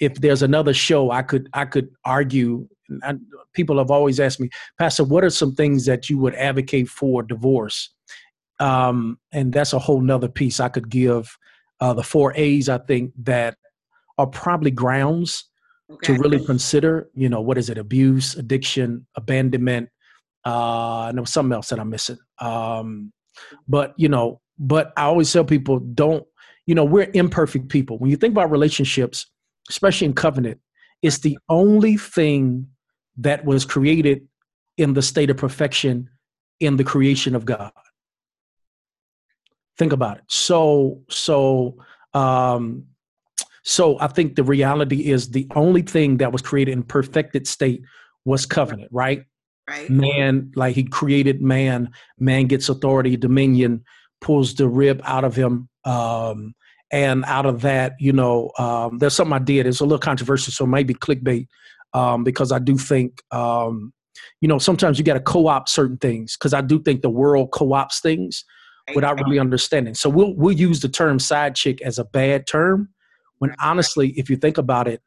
[0.00, 2.68] if there's another show, I could I could argue.
[3.52, 7.22] people have always asked me, Pastor, what are some things that you would advocate for
[7.22, 7.90] divorce?
[8.60, 11.36] Um, and that's a whole nother piece I could give.
[11.80, 13.56] Uh, the four A's I think that
[14.18, 15.44] are probably grounds
[15.90, 16.14] okay.
[16.14, 17.08] to really consider.
[17.14, 17.78] You know, what is it?
[17.78, 19.88] Abuse, addiction, abandonment.
[20.44, 22.18] Uh, and there was something else that I'm missing.
[22.40, 23.12] Um,
[23.66, 26.24] but you know, but I always tell people, don't.
[26.66, 27.96] You know, we're imperfect people.
[27.96, 29.26] When you think about relationships,
[29.70, 30.60] especially in covenant,
[31.00, 32.66] it's the only thing
[33.16, 34.26] that was created
[34.76, 36.10] in the state of perfection
[36.60, 37.72] in the creation of God.
[39.76, 40.24] Think about it.
[40.28, 41.76] So, so,
[42.14, 42.84] um,
[43.68, 47.82] so I think the reality is the only thing that was created in perfected state
[48.24, 49.26] was covenant, right?
[49.68, 49.90] Right.
[49.90, 53.84] Man, like he created man, man gets authority, dominion,
[54.22, 55.68] pulls the rib out of him.
[55.84, 56.54] Um,
[56.90, 59.66] and out of that, you know, um, there's something I did.
[59.66, 61.46] It's a little controversial, so maybe clickbait,
[61.92, 63.92] um, because I do think, um,
[64.40, 67.50] you know, sometimes you got to co-opt certain things because I do think the world
[67.50, 68.46] co-ops things
[68.94, 69.92] without really understanding.
[69.92, 72.88] So we'll we'll use the term side chick as a bad term,
[73.38, 75.02] when honestly, if you think about it,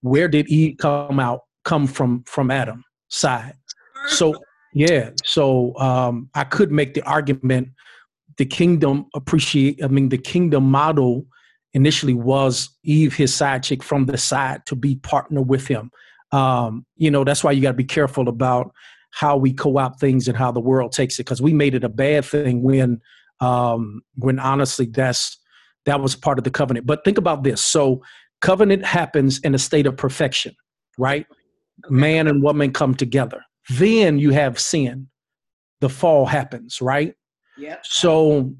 [0.00, 1.40] where did Eve come out?
[1.64, 3.54] Come from from Adam side.
[4.08, 4.34] So
[4.72, 7.68] yeah, so um, I could make the argument
[8.36, 11.26] the kingdom appreciate i mean the kingdom model
[11.74, 15.90] initially was eve his side chick from the side to be partner with him
[16.32, 18.72] um, you know that's why you got to be careful about
[19.10, 21.88] how we co-opt things and how the world takes it because we made it a
[21.88, 23.00] bad thing when
[23.40, 25.38] um, when honestly that's
[25.86, 26.86] that was part of the covenant.
[26.86, 27.62] But think about this.
[27.62, 28.02] So
[28.40, 30.54] covenant happens in a state of perfection
[30.98, 31.26] right?
[31.88, 33.42] Man and woman come together.
[33.70, 35.08] Then you have sin.
[35.80, 37.14] The fall happens right?
[37.58, 37.76] Yeah.
[37.82, 38.54] So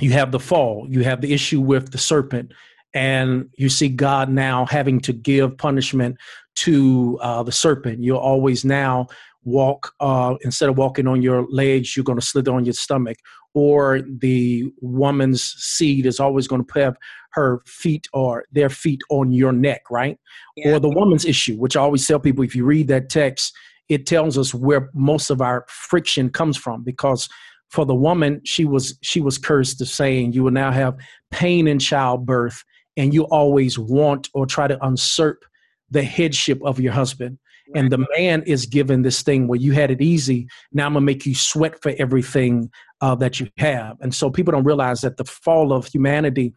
[0.00, 2.52] you have the fall, you have the issue with the serpent,
[2.94, 6.16] and you see God now having to give punishment
[6.56, 8.02] to uh, the serpent.
[8.02, 9.08] You're always now
[9.44, 13.18] walk, uh, instead of walking on your legs, you're going to slither on your stomach.
[13.52, 16.96] Or the woman's seed is always going to have
[17.32, 20.18] her feet or their feet on your neck, right?
[20.56, 20.74] Yeah.
[20.74, 23.52] Or the woman's issue, which I always tell people if you read that text,
[23.88, 27.28] it tells us where most of our friction comes from because
[27.70, 30.96] for the woman she was she was cursed to saying you will now have
[31.30, 32.64] pain in childbirth
[32.96, 35.44] and you always want or try to usurp
[35.90, 37.38] the headship of your husband.
[37.74, 41.04] And the man is given this thing where you had it easy now i'm gonna
[41.04, 43.96] make you sweat for everything uh, that you have.
[44.00, 46.52] And so people don't realize that the fall of humanity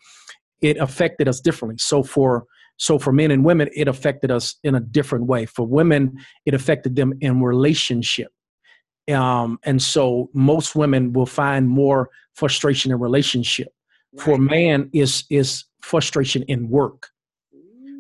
[0.62, 1.78] it affected us differently.
[1.78, 2.45] So for
[2.78, 5.45] so for men and women it affected us in a different way.
[5.45, 8.32] For women it affected them in relationship.
[9.12, 13.69] Um, and so most women will find more frustration in relationship.
[14.15, 14.26] Right.
[14.26, 17.10] for man is is frustration in work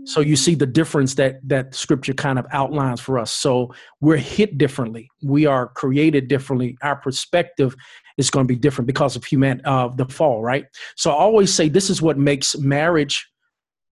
[0.05, 3.31] so you see the difference that that scripture kind of outlines for us.
[3.31, 5.09] So we're hit differently.
[5.21, 6.77] We are created differently.
[6.81, 7.75] Our perspective
[8.17, 10.65] is going to be different because of human of uh, the fall right?
[10.95, 13.27] So i always say this is what makes marriage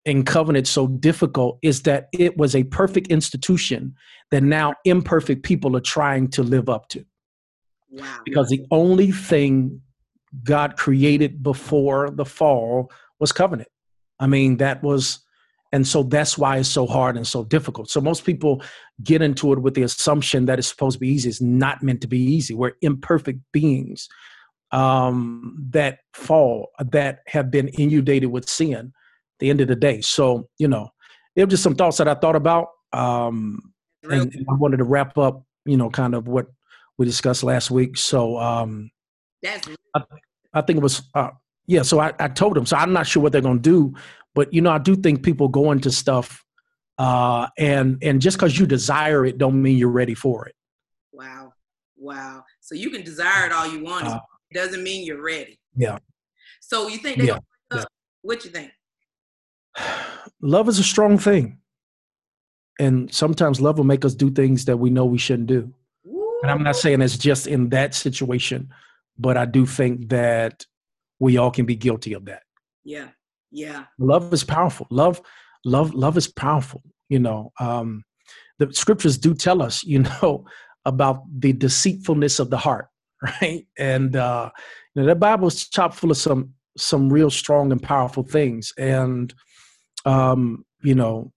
[0.06, 3.94] and covenant so difficult is that it was a perfect institution
[4.30, 7.04] that now imperfect people are trying to live up to.
[7.92, 8.20] Wow.
[8.24, 9.80] because the only thing
[10.44, 13.68] god created before the fall was covenant.
[14.20, 15.24] I mean that was
[15.72, 17.88] and so that's why it's so hard and so difficult.
[17.90, 18.62] So most people
[19.02, 21.28] get into it with the assumption that it's supposed to be easy.
[21.28, 22.54] It's not meant to be easy.
[22.54, 24.08] We're imperfect beings
[24.72, 28.92] um, that fall, that have been inundated with sin.
[29.38, 30.00] the end of the day.
[30.00, 30.90] So you know,
[31.36, 34.84] it was just some thoughts that I thought about, um, and, and I wanted to
[34.84, 35.44] wrap up.
[35.66, 36.46] You know, kind of what
[36.98, 37.96] we discussed last week.
[37.96, 38.90] So um,
[39.42, 39.68] that's.
[39.94, 40.02] I,
[40.52, 41.02] I think it was.
[41.14, 41.30] Uh,
[41.66, 42.66] yeah, so I, I told them.
[42.66, 43.94] So I'm not sure what they're going to do
[44.34, 46.44] but you know, I do think people go into stuff,
[46.98, 50.54] uh, and and just because you desire it, don't mean you're ready for it.
[51.12, 51.52] Wow,
[51.96, 52.44] wow.
[52.60, 54.06] So you can desire it all you want.
[54.06, 55.58] Uh, it doesn't mean you're ready.
[55.76, 55.98] Yeah.
[56.60, 57.38] So you think they yeah,
[57.74, 57.84] yeah.
[58.22, 58.70] What you think?
[60.40, 61.58] Love is a strong thing,
[62.78, 65.72] and sometimes love will make us do things that we know we shouldn't do.
[66.06, 66.40] Ooh.
[66.42, 68.70] And I'm not saying it's just in that situation,
[69.18, 70.64] but I do think that
[71.18, 72.42] we all can be guilty of that.
[72.84, 73.08] Yeah.
[73.50, 73.84] Yeah.
[73.98, 74.86] Love is powerful.
[74.90, 75.20] Love,
[75.64, 76.82] love, love is powerful.
[77.08, 78.04] You know, um,
[78.58, 80.44] the scriptures do tell us, you know,
[80.86, 82.88] about the deceitfulness of the heart,
[83.22, 83.66] right?
[83.78, 84.50] And uh,
[84.94, 88.72] you know, the Bible's chock full of some some real strong and powerful things.
[88.78, 89.34] And
[90.04, 91.32] um, you know,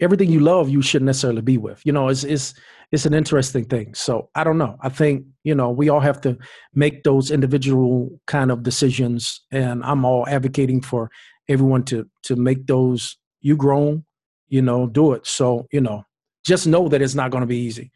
[0.00, 1.80] everything you love, you shouldn't necessarily be with.
[1.84, 2.54] You know, it's it's
[2.92, 3.94] it's an interesting thing.
[3.94, 4.76] So I don't know.
[4.80, 6.36] I think you know we all have to
[6.74, 11.10] make those individual kind of decisions, and I'm all advocating for
[11.48, 13.16] everyone to to make those.
[13.40, 14.06] You grown,
[14.48, 15.26] you know, do it.
[15.26, 16.04] So you know,
[16.46, 17.90] just know that it's not going to be easy.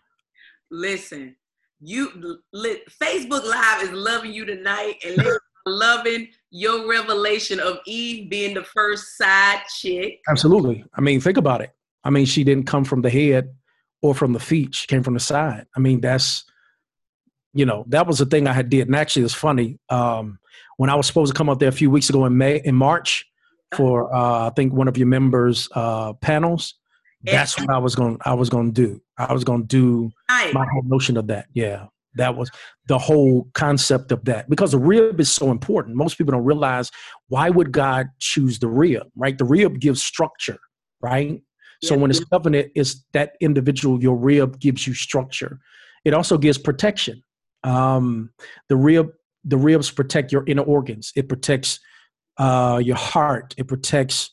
[0.71, 1.37] Listen,
[1.81, 5.27] you li- Facebook Live is loving you tonight, and
[5.67, 10.21] loving your revelation of Eve being the first side chick.
[10.29, 10.85] Absolutely.
[10.95, 11.71] I mean, think about it.
[12.05, 13.55] I mean, she didn't come from the head
[14.03, 14.75] or from the feet.
[14.75, 15.67] She came from the side.
[15.77, 16.45] I mean, that's,
[17.55, 18.87] you know, that was the thing I had did.
[18.87, 19.79] And actually, it's funny.
[19.89, 20.39] Um,
[20.77, 22.75] when I was supposed to come up there a few weeks ago in May, in
[22.75, 23.27] March,
[23.75, 26.75] for uh, I think one of your members' uh, panels,
[27.23, 28.19] that's what I was going.
[28.25, 29.03] I was going to do.
[29.19, 30.11] I was going to do
[30.55, 31.47] my whole notion of that.
[31.53, 32.51] Yeah, that was
[32.87, 35.97] the whole concept of that because the rib is so important.
[35.97, 36.91] Most people don't realize
[37.29, 39.37] why would God choose the rib, right?
[39.37, 40.59] The rib gives structure,
[41.01, 41.43] right?
[41.83, 42.01] So yeah.
[42.01, 45.61] when it's covenant, it's that individual, your rib gives you structure.
[46.05, 47.23] It also gives protection.
[47.65, 48.31] Um,
[48.69, 49.09] the rib,
[49.45, 51.13] the ribs protect your inner organs.
[51.15, 51.81] It protects
[52.39, 53.55] uh, your heart.
[53.59, 54.31] It protects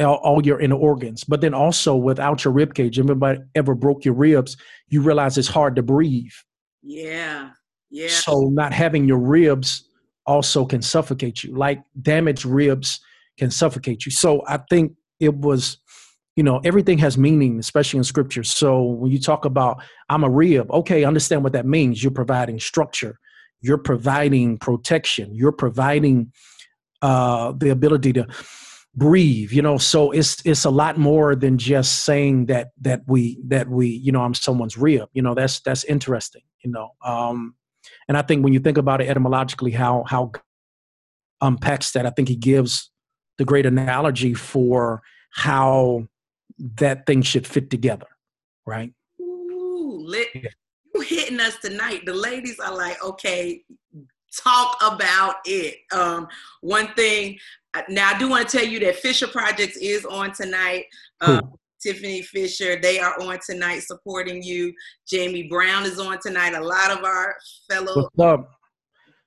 [0.00, 1.24] all, all, your inner organs.
[1.24, 4.56] But then also, without your rib cage, everybody ever broke your ribs,
[4.88, 6.32] you realize it's hard to breathe.
[6.82, 7.50] Yeah,
[7.90, 8.08] yeah.
[8.08, 9.88] So not having your ribs
[10.26, 11.54] also can suffocate you.
[11.54, 13.00] Like damaged ribs
[13.38, 14.12] can suffocate you.
[14.12, 15.78] So I think it was
[16.36, 18.44] you know everything has meaning especially in scripture.
[18.44, 22.02] So when you talk about i'm a rib okay understand what that means.
[22.02, 23.18] You're providing structure.
[23.60, 25.34] You're providing protection.
[25.34, 26.32] You're providing
[27.02, 28.26] uh the ability to
[28.96, 29.78] breathe you know?
[29.78, 34.12] So it's it's a lot more than just saying that that we that we you
[34.12, 35.08] know i'm someone's rib.
[35.12, 36.90] You know that's that's interesting you know?
[37.04, 37.54] Um
[38.08, 40.32] and i think when you think about it etymologically how how
[41.40, 42.90] unpacks that i think he gives
[43.38, 46.06] the great analogy for how
[46.58, 48.06] that thing should fit together,
[48.66, 48.92] right?
[49.20, 50.28] Ooh, lit.
[50.34, 50.50] Yeah.
[50.94, 52.02] You hitting us tonight.
[52.06, 53.62] The ladies are like, okay,
[54.42, 55.78] talk about it.
[55.92, 56.28] Um,
[56.60, 57.38] one thing.
[57.74, 60.84] Uh, now, I do want to tell you that Fisher Projects is on tonight.
[61.20, 61.60] Um, cool.
[61.82, 64.72] Tiffany Fisher, they are on tonight supporting you.
[65.06, 66.54] Jamie Brown is on tonight.
[66.54, 67.36] A lot of our
[67.68, 68.08] fellow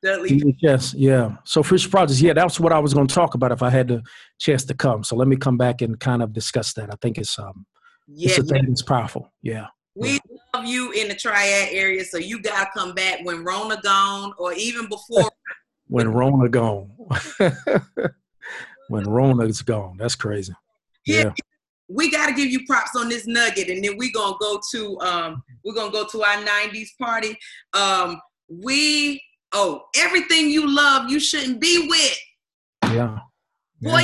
[0.04, 1.38] Yes, yeah.
[1.44, 3.88] So Fisher Projects, yeah, that's what I was going to talk about if I had
[3.88, 4.04] the
[4.40, 5.04] chance to come.
[5.04, 6.92] So let me come back and kind of discuss that.
[6.92, 7.66] I think it's um,
[8.08, 9.32] yeah, it's a thing that's powerful.
[9.42, 9.68] Yeah.
[9.96, 10.20] We
[10.54, 14.54] love you in the triad area, so you gotta come back when Rona gone, or
[14.54, 15.30] even before.
[15.88, 16.92] when Rona gone.
[18.90, 20.54] when Rona's gone, that's crazy.
[21.06, 21.24] Yeah.
[21.24, 21.32] yeah.
[21.90, 25.00] We got to give you props on this nugget, and then we're gonna go to
[25.00, 27.38] um, we're gonna go to our '90s party.
[27.74, 29.22] Um, we
[29.58, 32.94] oh everything you love, you shouldn't be with.
[32.94, 33.20] Yeah.
[33.82, 34.04] Boy,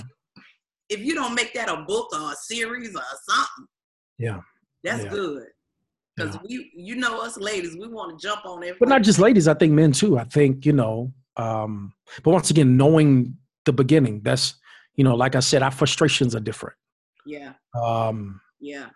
[0.89, 3.65] if you don't make that a book or a series or something,
[4.17, 4.41] yeah,
[4.83, 5.09] that's yeah.
[5.09, 5.43] good.
[6.15, 6.41] Because yeah.
[6.47, 8.77] we, you know, us ladies, we want to jump on everything.
[8.79, 9.47] But not just ladies.
[9.47, 10.17] I think men too.
[10.17, 11.11] I think you know.
[11.37, 13.35] Um, but once again, knowing
[13.65, 14.55] the beginning, that's
[14.95, 16.75] you know, like I said, our frustrations are different.
[17.25, 17.53] Yeah.
[17.73, 18.89] Um, yeah.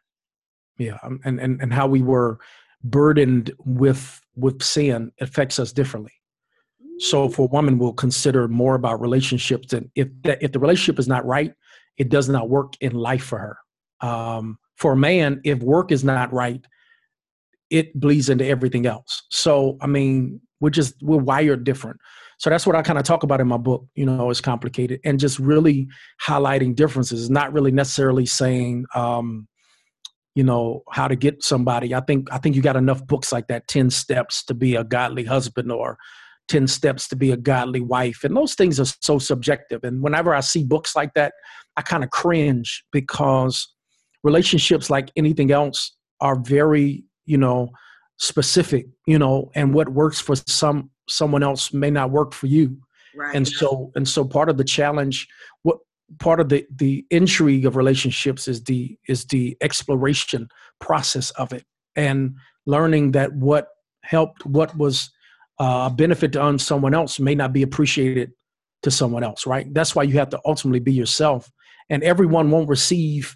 [0.78, 2.38] Yeah, um, and and and how we were
[2.84, 6.12] burdened with with sin affects us differently.
[7.00, 11.08] So for a woman, we'll consider more about relationships, and if if the relationship is
[11.08, 11.54] not right,
[11.98, 13.58] it does not work in life for her.
[14.08, 16.64] Um, for a man, if work is not right,
[17.70, 19.24] it bleeds into everything else.
[19.30, 22.00] So I mean, we're just we're wired different.
[22.40, 23.88] So that's what I kind of talk about in my book.
[23.96, 25.88] You know, it's complicated and just really
[26.26, 29.48] highlighting differences, not really necessarily saying, um,
[30.36, 31.96] you know, how to get somebody.
[31.96, 34.84] I think I think you got enough books like that, Ten Steps to be a
[34.84, 35.98] godly husband or
[36.48, 38.24] 10 steps to be a godly wife.
[38.24, 39.84] And those things are so subjective.
[39.84, 41.34] And whenever I see books like that,
[41.76, 43.68] I kind of cringe because
[44.24, 47.70] relationships, like anything else, are very, you know,
[48.18, 52.78] specific, you know, and what works for some someone else may not work for you.
[53.16, 53.36] Right.
[53.36, 55.28] And so and so part of the challenge,
[55.64, 55.78] what
[56.20, 60.48] part of the the intrigue of relationships is the is the exploration
[60.80, 63.68] process of it and learning that what
[64.04, 65.10] helped what was
[65.60, 68.32] uh, a benefit to someone else may not be appreciated
[68.84, 69.72] to someone else, right?
[69.74, 71.50] That's why you have to ultimately be yourself,
[71.90, 73.36] and everyone won't receive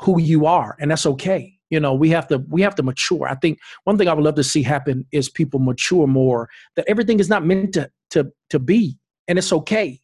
[0.00, 1.58] who you are, and that's okay.
[1.70, 3.28] You know, we have to we have to mature.
[3.28, 6.48] I think one thing I would love to see happen is people mature more.
[6.76, 8.98] That everything is not meant to to to be,
[9.28, 10.00] and it's okay.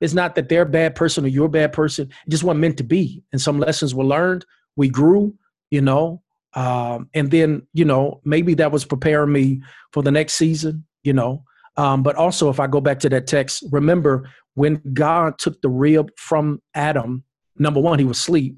[0.00, 2.08] It's not that they're a bad person or you're a bad person.
[2.26, 3.22] It just wasn't meant to be.
[3.32, 4.46] And some lessons were learned.
[4.76, 5.34] We grew.
[5.70, 6.22] You know,
[6.54, 9.60] um, and then you know maybe that was preparing me
[9.92, 11.44] for the next season you know.
[11.76, 15.68] Um, but also, if I go back to that text, remember when God took the
[15.68, 17.24] rib from Adam,
[17.58, 18.56] number one, he was asleep,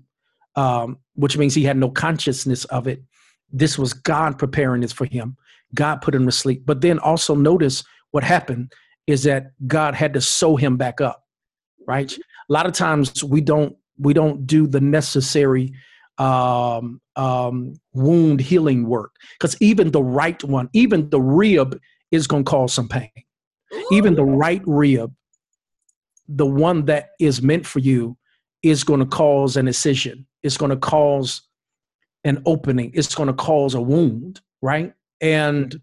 [0.57, 3.03] um, which means he had no consciousness of it.
[3.53, 5.37] This was God preparing this for him.
[5.75, 6.65] God put him to sleep.
[6.65, 8.73] But then also notice what happened
[9.07, 11.25] is that God had to sew him back up,
[11.87, 12.13] right?
[12.13, 15.73] A lot of times we don't we don't do the necessary
[16.19, 21.79] um, um, wound healing work because even the right one, even the rib
[22.13, 23.11] is going to cause some pain.
[23.75, 23.89] Ooh.
[23.91, 25.13] Even the right rib,
[26.29, 28.17] the one that is meant for you,
[28.63, 30.27] is going to cause an incision.
[30.45, 31.43] It's going to cause
[32.25, 32.93] an opening.
[32.95, 34.93] It's going to cause a wound, right?
[35.21, 35.81] And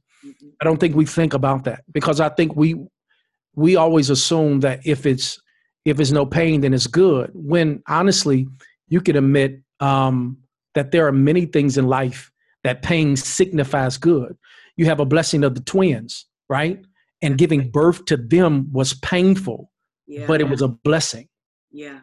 [0.61, 2.75] I don't think we think about that because I think we
[3.55, 5.41] we always assume that if it's
[5.85, 7.31] if it's no pain, then it's good.
[7.33, 8.47] When honestly,
[8.87, 10.37] you can admit um,
[10.75, 12.31] that there are many things in life
[12.63, 14.37] that pain signifies good
[14.79, 16.79] you have a blessing of the twins, right?
[17.21, 19.69] And giving birth to them was painful,
[20.07, 20.25] yeah.
[20.25, 21.27] but it was a blessing.
[21.69, 21.99] Yeah.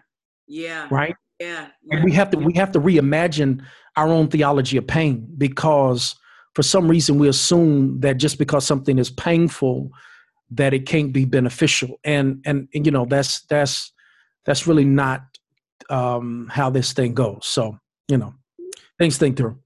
[0.47, 0.87] Yeah.
[0.91, 1.17] Right?
[1.41, 1.69] Yeah.
[1.83, 1.97] yeah.
[1.97, 3.63] And we have to we have to reimagine
[3.97, 6.17] our own theology of pain because
[6.55, 9.89] for some reason we assume that just because something is painful
[10.51, 13.91] that it can't be beneficial and and, and you know that's that's
[14.45, 15.23] that's really not
[15.91, 18.33] um how this thing goes so you know
[18.99, 19.59] things think through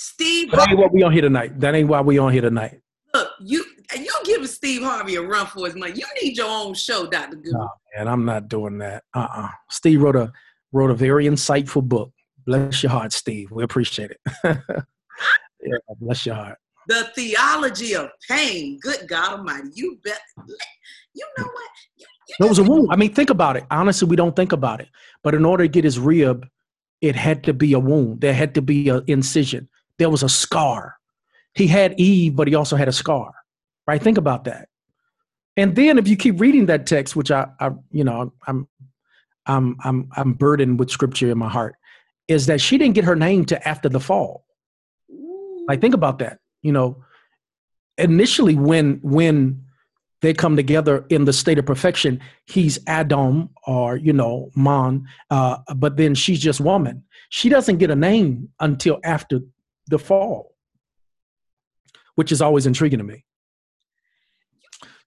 [0.00, 0.50] Steve.
[0.52, 1.60] That ain't what we on here tonight.
[1.60, 2.80] That ain't why we on here tonight.
[3.12, 3.62] Look, you
[3.94, 5.92] you giving Steve Harvey a run for his money.
[5.92, 7.52] You need your own show, Doctor Good.
[7.52, 9.04] No, man, I'm not doing that.
[9.14, 9.42] Uh uh-uh.
[9.42, 10.32] uh Steve wrote a
[10.72, 12.12] wrote a very insightful book.
[12.46, 13.50] Bless your heart, Steve.
[13.50, 14.20] We appreciate it.
[14.44, 16.56] yeah, bless your heart.
[16.88, 18.78] The theology of pain.
[18.80, 20.20] Good God Almighty, you bet.
[21.12, 21.70] You know what?
[21.98, 22.88] You, you there was a wound.
[22.90, 23.64] I mean, think about it.
[23.70, 24.88] Honestly, we don't think about it.
[25.22, 26.46] But in order to get his rib,
[27.02, 28.22] it had to be a wound.
[28.22, 29.68] There had to be an incision
[30.00, 30.96] there was a scar.
[31.54, 33.32] He had Eve, but he also had a scar.
[33.86, 34.02] Right?
[34.02, 34.68] Think about that.
[35.56, 38.66] And then if you keep reading that text, which I, I you know, I'm
[39.46, 41.74] I'm I'm I'm burdened with scripture in my heart,
[42.28, 44.46] is that she didn't get her name to after the fall.
[45.68, 46.38] Like think about that.
[46.62, 47.04] You know,
[47.98, 49.64] initially when when
[50.22, 55.58] they come together in the state of perfection, he's Adam or you know Man, uh,
[55.76, 57.04] but then she's just woman.
[57.28, 59.40] She doesn't get a name until after
[59.90, 60.54] the fall,
[62.14, 63.24] which is always intriguing to me.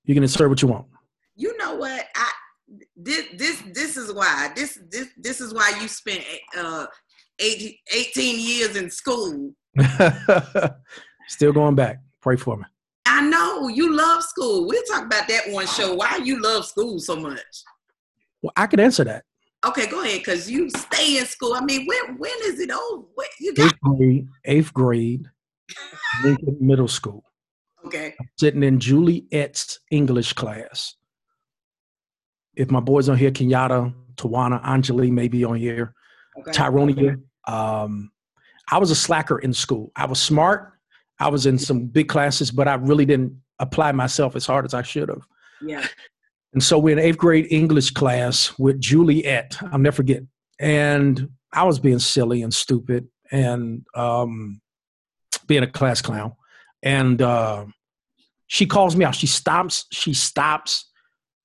[0.05, 0.85] You can insert what you want.
[1.35, 2.05] You know what?
[2.15, 2.29] I
[2.95, 6.23] this this this is why this this this is why you spent
[6.57, 6.85] uh
[7.39, 9.53] 18, 18 years in school
[11.27, 11.99] Still going back.
[12.21, 12.63] Pray for me.
[13.05, 14.67] I know you love school.
[14.67, 15.95] We'll talk about that one show.
[15.95, 17.41] Why you love school so much?
[18.41, 19.23] Well, I could answer that.
[19.65, 21.53] Okay, go ahead, because you stay in school.
[21.53, 23.03] I mean, when when is it over?
[23.15, 25.25] When, you got Eighth grade, eighth grade,
[26.23, 27.23] Lincoln Middle School.
[27.85, 28.13] okay.
[28.37, 30.95] Sitting in Juliet's English class.
[32.55, 35.93] If my boys on here, Kenyatta, Tawana, Anjali may be on here.
[36.39, 36.51] Okay.
[36.51, 37.21] Tyronia.
[37.47, 38.11] Um,
[38.71, 39.91] I was a slacker in school.
[39.95, 40.73] I was smart.
[41.19, 44.73] I was in some big classes, but I really didn't apply myself as hard as
[44.73, 45.21] I should have.
[45.61, 45.85] Yeah.
[46.53, 49.57] And so we're in eighth grade English class with Juliet.
[49.71, 50.21] I'll never forget.
[50.59, 54.61] And I was being silly and stupid and um,
[55.47, 56.33] being a class clown.
[56.83, 57.65] And uh,
[58.47, 59.15] she calls me out.
[59.15, 59.85] She stops.
[59.91, 60.89] She stops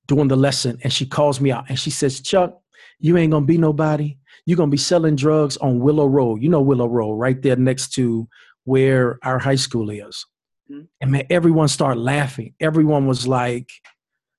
[0.06, 2.58] doing the lesson and she calls me out and she says, "Chuck,
[2.98, 4.18] you ain't gonna be nobody.
[4.46, 6.42] You're gonna be selling drugs on Willow Road.
[6.42, 8.28] You know Willow Road, right there next to
[8.64, 10.26] where our high school is."
[10.70, 10.88] Mhm.
[11.00, 12.54] And man, everyone started laughing.
[12.60, 13.70] Everyone was like,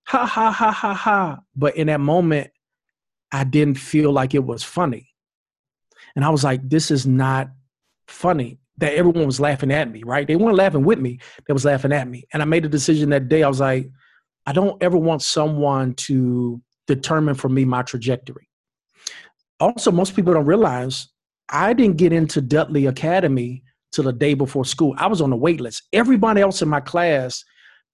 [0.10, 2.50] "Ha ha ha ha ha!" But in that moment,
[3.32, 5.10] I didn't feel like it was funny,
[6.16, 7.50] and I was like, "This is not
[8.08, 10.26] funny." That everyone was laughing at me, right?
[10.26, 12.26] They weren't laughing with me; they was laughing at me.
[12.34, 13.44] And I made a decision that day.
[13.44, 13.90] I was like,
[14.46, 18.50] I don't ever want someone to determine for me my trajectory.
[19.60, 21.10] Also, most people don't realize
[21.50, 24.96] I didn't get into Dudley Academy till the day before school.
[24.98, 25.84] I was on the wait list.
[25.94, 27.44] Everybody else in my class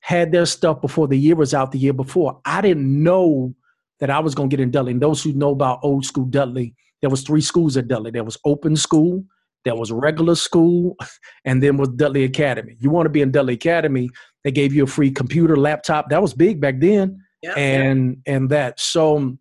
[0.05, 2.39] had their stuff before the year was out the year before.
[2.45, 3.55] I didn't know
[3.99, 4.91] that I was going to get in Dudley.
[4.91, 8.11] And those who know about old school Dudley, there was three schools at Dudley.
[8.11, 9.23] There was open school,
[9.63, 10.95] there was regular school,
[11.45, 12.75] and then was Dudley Academy.
[12.79, 14.11] You want to be in Dudley Academy,
[14.43, 16.09] they gave you a free computer, laptop.
[16.09, 17.57] That was big back then Yep.
[17.57, 19.37] and and that so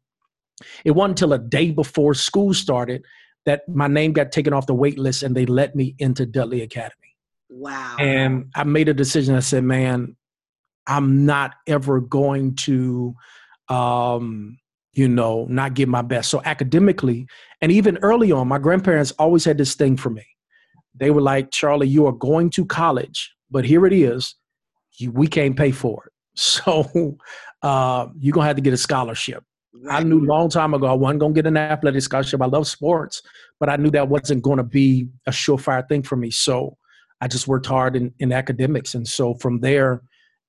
[0.84, 3.02] it wasn't until a day before school started
[3.46, 6.62] that my name got taken off the wait list and they let me into Dudley
[6.62, 7.16] Academy.
[7.50, 7.96] wow.
[7.98, 9.34] And I made a decision.
[9.34, 10.16] I said, man,
[10.86, 13.14] I'm not ever going to,
[13.68, 14.58] um,
[14.92, 16.30] you know, not give my best.
[16.30, 17.26] So academically,
[17.60, 20.24] and even early on, my grandparents always had this thing for me.
[20.94, 24.36] They were like, Charlie, you are going to college, but here it is.
[24.98, 26.12] You, we can't pay for it.
[26.36, 27.16] So
[27.62, 29.44] uh, you're going to have to get a scholarship.
[29.90, 32.42] I knew a long time ago I wasn't going to get an athletic scholarship.
[32.42, 33.22] I love sports,
[33.58, 36.30] but I knew that wasn't going to be a surefire thing for me.
[36.30, 36.76] So
[37.20, 38.94] I just worked hard in, in academics.
[38.94, 40.02] And so from there,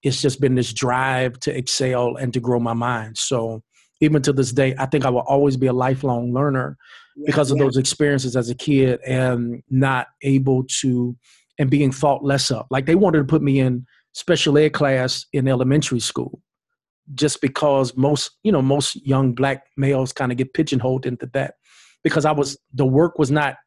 [0.06, 3.18] it's just been this drive to excel and to grow my mind.
[3.18, 3.64] So
[4.02, 6.78] even to this day, I think I will always be a lifelong learner
[7.16, 7.64] Yeah, because of yeah.
[7.64, 11.18] those experiences as a kid and not able to,
[11.58, 12.68] and being thought less of.
[12.70, 16.40] Like they wanted to put me in special ed class in elementary school
[17.16, 21.54] just because most you know most young black males kind of get pigeonholed into that
[22.04, 23.58] because i was the work was not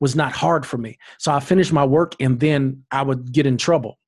[0.00, 3.44] was not hard for me so i finished my work and then i would get
[3.44, 3.98] in trouble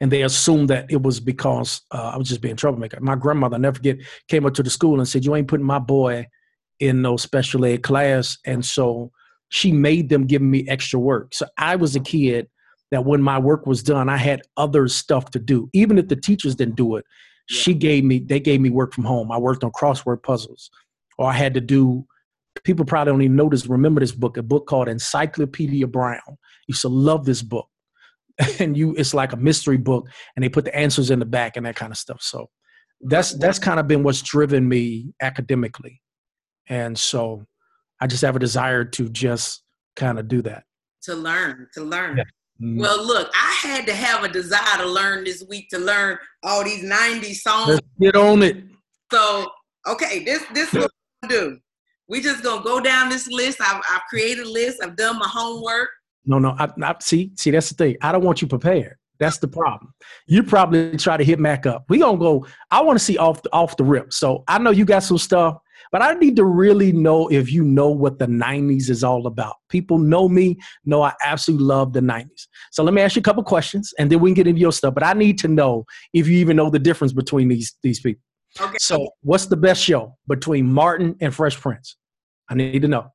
[0.00, 2.98] and they assumed that it was because uh, i was just being a troublemaker.
[3.00, 3.96] My grandmother I never forget
[4.28, 6.26] came up to the school and said you ain't putting my boy
[6.80, 8.36] in no special ed class.
[8.44, 9.10] And so
[9.48, 11.34] she made them give me extra work.
[11.34, 12.48] So i was a kid
[12.90, 15.68] that when my work was done i had other stuff to do.
[15.72, 17.04] Even if the teachers didn't do it
[17.50, 17.60] Yeah.
[17.60, 19.32] she gave me they gave me work from home.
[19.32, 20.70] I worked on crossword puzzles.
[21.18, 22.06] Or i had to do
[22.64, 26.38] people probably don't even know this remember this book a book called encyclopedia brown.
[26.68, 27.68] Used to love this book
[28.60, 31.56] and you it's like a mystery book and they put the answers in the back
[31.56, 32.48] and that kind of stuff so
[33.02, 36.00] that's that's kind of been what's driven me academically
[36.68, 37.44] and so
[38.00, 39.62] i just have a desire to just
[39.96, 40.64] kind of do that
[41.06, 42.18] to learn, to learn.
[42.18, 42.24] Yeah.
[42.60, 42.80] Mm.
[42.80, 46.64] Well, look, I had to have a desire to learn this week to learn all
[46.64, 47.68] these 90s songs.
[47.68, 48.64] let's get on it
[49.12, 49.50] So,
[49.86, 50.90] okay, this this is what
[51.28, 51.58] do.
[52.08, 53.60] We just gonna go down this list.
[53.60, 54.82] I've, I've created a list.
[54.82, 55.90] I've done my homework.
[56.26, 56.56] No, no.
[56.58, 57.32] I, I see.
[57.36, 57.96] See, that's the thing.
[58.02, 58.96] I don't want you prepared.
[59.18, 59.94] That's the problem.
[60.26, 61.84] You probably try to hit Mac up.
[61.88, 62.46] We gonna go.
[62.70, 64.12] I want to see off the, off the rip.
[64.12, 65.56] So I know you got some stuff,
[65.90, 69.56] but I need to really know if you know what the '90s is all about.
[69.70, 70.58] People know me.
[70.84, 72.46] Know I absolutely love the '90s.
[72.72, 74.72] So let me ask you a couple questions, and then we can get into your
[74.72, 74.92] stuff.
[74.92, 78.22] But I need to know if you even know the difference between these these people.
[78.60, 78.76] Okay.
[78.78, 81.96] So what's the best show between Martin and Fresh Prince?
[82.48, 83.12] I need to know.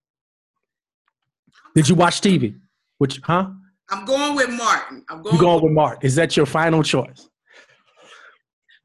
[1.75, 2.55] Did you watch TV?
[3.01, 3.49] Which, huh?
[3.89, 5.03] I'm going with Martin.
[5.09, 5.33] I'm going.
[5.33, 6.05] You going with Mark?
[6.05, 7.27] Is that your final choice?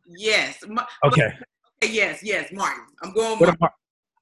[0.06, 0.58] yes.
[1.04, 1.34] Okay.
[1.82, 2.20] yes.
[2.22, 2.50] Yes.
[2.50, 2.84] Martin.
[3.02, 3.38] I'm going.
[3.38, 3.56] Martin.
[3.60, 3.70] All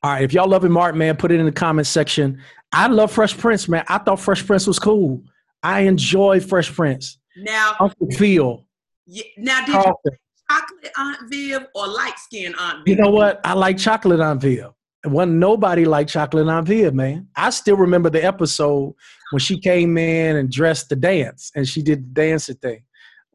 [0.02, 0.24] right.
[0.24, 2.40] If y'all loving Mark, man, put it in the comment section.
[2.72, 3.84] I love Fresh Prince, man.
[3.86, 5.22] I thought Fresh Prince was cool.
[5.62, 7.20] I enjoy Fresh Prince.
[7.36, 8.66] Now, Uncle Phil,
[9.06, 10.12] y- now, did you Carlton.
[10.50, 12.88] chocolate Aunt Viv or light skin Aunt Viv?
[12.88, 13.40] You know what?
[13.44, 14.74] I like chocolate on Phil.
[15.04, 17.28] wasn't nobody like Chocolate Envia, man.
[17.36, 18.94] I still remember the episode
[19.30, 22.82] when she came in and dressed to dance and she did the dancing thing.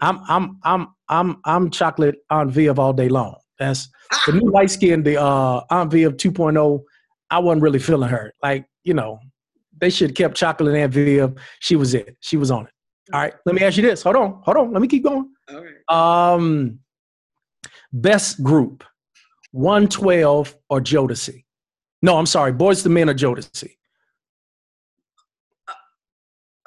[0.01, 3.35] I'm I'm I'm I'm I'm Chocolate Envia all day long.
[3.57, 3.89] That's
[4.25, 6.83] the new light skin, the uh Envia 2.0.
[7.29, 8.33] I wasn't really feeling her.
[8.41, 9.19] Like, you know,
[9.79, 11.37] they should have kept Chocolate Envia.
[11.59, 12.15] She was it.
[12.21, 12.73] She was on it.
[13.13, 14.03] All right, let me ask you this.
[14.03, 14.71] Hold on, hold on.
[14.71, 15.29] Let me keep going.
[15.49, 16.33] All right.
[16.33, 16.79] Um,
[17.91, 18.83] best group,
[19.51, 21.43] 112 or Jodeci?
[22.01, 23.71] No, I'm sorry, Boyz II Men or Jodeci?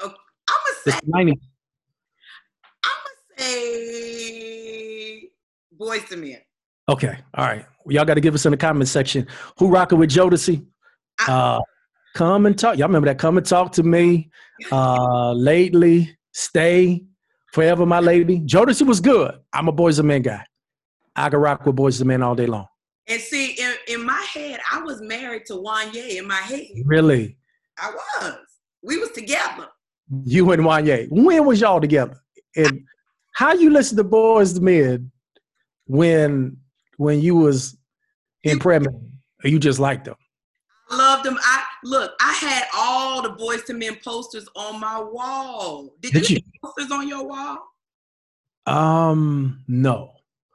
[0.00, 0.10] I'm
[0.86, 1.32] 90.
[2.84, 2.90] I'm
[3.36, 5.28] gonna say.
[5.78, 6.38] Boyz II Men.
[6.88, 7.64] Okay, all right.
[7.84, 9.26] Well, y'all got to give us in the comment section
[9.58, 10.64] who rocking with Jodeci.
[11.26, 11.60] Uh,
[12.14, 12.76] come and talk.
[12.76, 13.18] Y'all remember that?
[13.18, 14.30] Come and talk to me.
[14.70, 17.04] Uh, lately, stay
[17.52, 18.38] forever, my lady.
[18.40, 19.34] Jodeci was good.
[19.52, 20.44] I'm a Boyz II Men guy.
[21.16, 22.68] I can rock with Boyz II Men all day long.
[23.08, 26.16] And see, in, in my head, I was married to Wanya.
[26.16, 27.36] In my head, Really,
[27.76, 28.38] I was.
[28.82, 29.66] We was together.
[30.24, 31.06] You and Wanya.
[31.10, 32.16] When was y'all together?
[32.56, 32.84] And
[33.34, 35.10] how you listen to Boyz II Men
[35.86, 36.56] when
[36.98, 37.76] when you was
[38.44, 38.60] in?
[38.64, 40.16] Or you just liked them?
[40.90, 41.38] I loved them.
[41.40, 42.12] I look.
[42.20, 45.94] I had all the Boyz II Men posters on my wall.
[46.00, 46.42] Did, Did you, you?
[46.62, 47.58] have posters on your wall?
[48.66, 50.12] Um, no,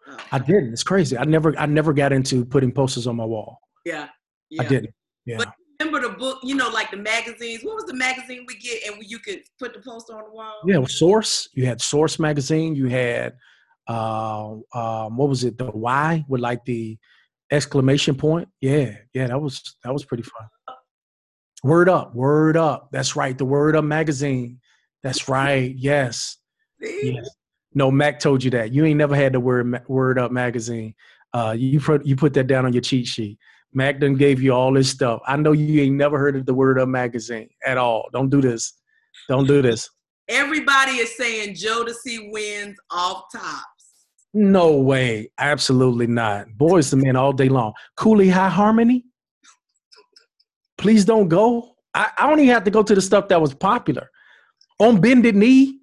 [0.09, 0.71] Oh, I didn't.
[0.71, 1.17] It's crazy.
[1.17, 3.59] I never I never got into putting posters on my wall.
[3.85, 4.07] yeah,
[4.49, 4.61] yeah.
[4.61, 4.93] I didn't.
[5.25, 5.37] Yeah.
[5.39, 6.39] But remember the book?
[6.43, 7.63] You know, like the magazines.
[7.63, 10.61] What was the magazine we get, and you could put the poster on the wall?
[10.65, 11.49] Yeah, Source.
[11.53, 12.75] You had Source magazine.
[12.75, 13.33] You had
[13.87, 15.57] uh, um, what was it?
[15.57, 16.97] The Y with like the
[17.51, 18.49] exclamation point.
[18.61, 20.47] Yeah, yeah, that was that was pretty fun.
[21.63, 22.89] Word up, word up.
[22.91, 23.37] That's right.
[23.37, 24.59] The Word Up magazine.
[25.03, 25.73] That's right.
[25.75, 26.37] Yes,
[26.79, 27.29] yes.
[27.73, 28.73] No, Mac told you that.
[28.73, 30.93] You ain't never had the Word Word Up magazine.
[31.33, 33.37] Uh, you put you put that down on your cheat sheet.
[33.77, 35.21] Mac done gave you all this stuff.
[35.27, 38.09] I know you ain't never heard of the Word Up magazine at all.
[38.11, 38.73] Don't do this.
[39.29, 39.87] Don't do this.
[40.27, 44.07] Everybody is saying Jodeci wins off tops.
[44.33, 45.31] No way.
[45.37, 46.47] Absolutely not.
[46.57, 47.71] Boyz II Men all day long.
[47.95, 49.05] Cooley High Harmony?
[50.79, 51.75] Please don't go.
[51.93, 54.09] I, I don't even have to go to the stuff that was popular.
[54.79, 55.81] On Bended Knee?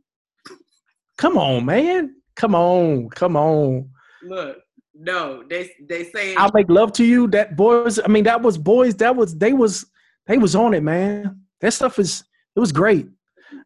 [1.16, 2.16] Come on, man.
[2.34, 3.08] Come on.
[3.10, 3.88] Come on.
[4.24, 4.63] Look,
[4.94, 7.26] no, they they saying I'll make love to you.
[7.28, 9.86] That boys, I mean, that was boys, that was they was
[10.26, 11.40] they was on it, man.
[11.60, 12.24] That stuff is
[12.54, 13.08] it was great.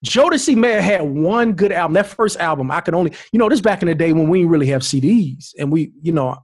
[0.04, 1.94] Jodeci may have had one good album.
[1.94, 4.38] That first album, I could only, you know, this back in the day when we
[4.38, 6.36] didn't really have CDs, and we, you know,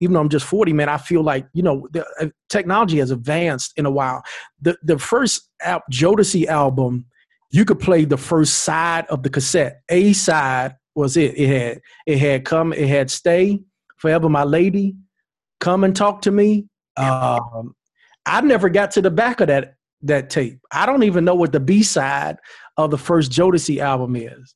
[0.00, 3.12] even though I'm just 40, man, I feel like you know the uh, technology has
[3.12, 4.22] advanced in a while.
[4.60, 7.06] The the first al- Jodeci album,
[7.50, 9.82] you could play the first side of the cassette.
[9.88, 11.38] A side was it.
[11.38, 12.72] It had it had come.
[12.72, 13.60] It had stay
[14.02, 14.96] forever, my lady.
[15.60, 16.66] Come and talk to me.
[16.96, 17.74] Um,
[18.26, 20.58] I never got to the back of that that tape.
[20.72, 22.36] I don't even know what the B side
[22.76, 24.54] of the first Jodeci album is.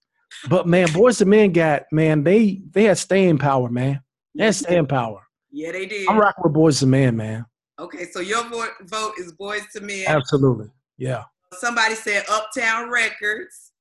[0.49, 4.03] But man, Boys and Men got man, they they had staying power, man.
[4.35, 5.23] They had staying power.
[5.51, 6.09] yeah, they did.
[6.09, 7.47] I'm rocking with Boys and Men, man.
[7.79, 10.05] Okay, so your vote, vote is Boyz II Men.
[10.09, 10.71] Absolutely.
[10.99, 11.25] Yeah.
[11.53, 13.73] Somebody said Uptown Records.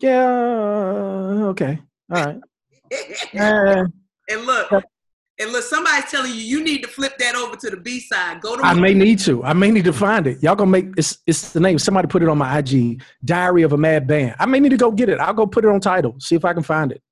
[0.00, 0.28] Yeah.
[1.50, 1.78] Okay.
[2.12, 2.40] All right.
[3.38, 3.84] Uh,
[4.28, 4.70] and look,
[5.40, 8.40] and look, somebody's telling you you need to flip that over to the B side.
[8.40, 9.44] Go to I may need to.
[9.44, 10.42] I may need to find it.
[10.42, 11.78] Y'all gonna make it's it's the name.
[11.78, 13.02] Somebody put it on my IG.
[13.24, 14.34] Diary of a Mad Band.
[14.38, 15.20] I may need to go get it.
[15.20, 16.16] I'll go put it on Tidal.
[16.18, 17.02] See if I can find it.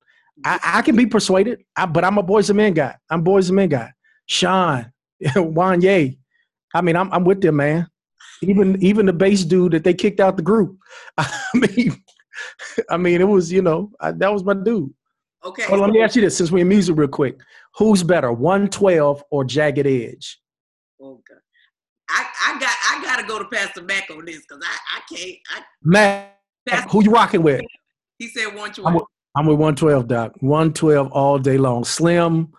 [0.45, 1.63] I, I can be persuaded.
[1.77, 2.97] I, but I'm a boys and men guy.
[3.09, 3.93] I'm boys and men guy.
[4.27, 4.93] Shawn,
[5.25, 6.17] Wanya.
[6.75, 7.89] I mean, I'm I'm with them, man.
[8.43, 10.77] Even even the bass dude that they kicked out the group.
[11.19, 12.03] I mean,
[12.91, 14.93] I mean, it was you know I, that was my dude.
[15.45, 15.65] Okay.
[15.71, 17.39] Well, let me ask you this: since we're in music, real quick,
[17.77, 20.41] who's better, 112 or Jagged Edge?
[21.01, 21.39] Oh, God.
[22.09, 25.39] I, I got I gotta go to Pastor Mac on this because I, I can't
[25.51, 27.63] I Matt, Pastor, who you rocking with?
[28.19, 28.87] he said one choice.
[28.87, 29.05] I'm with,
[29.37, 30.33] I'm with 112, Doc.
[30.41, 31.85] 112 all day long.
[31.85, 32.53] Slim,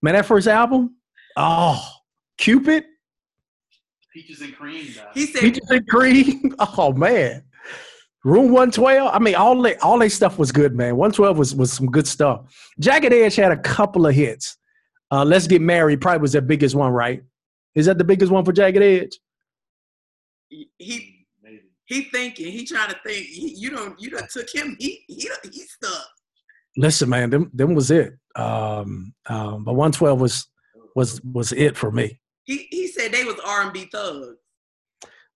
[0.00, 0.96] man, that first album,
[1.36, 1.84] oh,
[2.38, 2.84] Cupid,
[4.12, 4.92] Peaches and cream.
[4.94, 5.06] Dog.
[5.14, 6.54] He said Peaches and Cream.
[6.78, 7.42] Oh man,
[8.24, 9.10] Room 112.
[9.12, 10.96] I mean, all they, all their stuff was good, man.
[10.96, 12.72] 112 was was some good stuff.
[12.78, 14.56] Jagged Edge had a couple of hits.
[15.10, 17.22] Uh, Let's Get Married probably was their biggest one, right?
[17.74, 19.18] Is that the biggest one for Jagged Edge?
[20.78, 21.26] he
[21.86, 23.26] he thinking he trying to think.
[23.26, 24.76] He, you don't you don't took him.
[24.78, 26.08] He he he stuck.
[26.76, 28.14] Listen, man, them them was it.
[28.34, 30.46] Um, um, but 112 was
[30.94, 32.20] was was it for me.
[32.44, 34.36] He he said they was R and B thugs.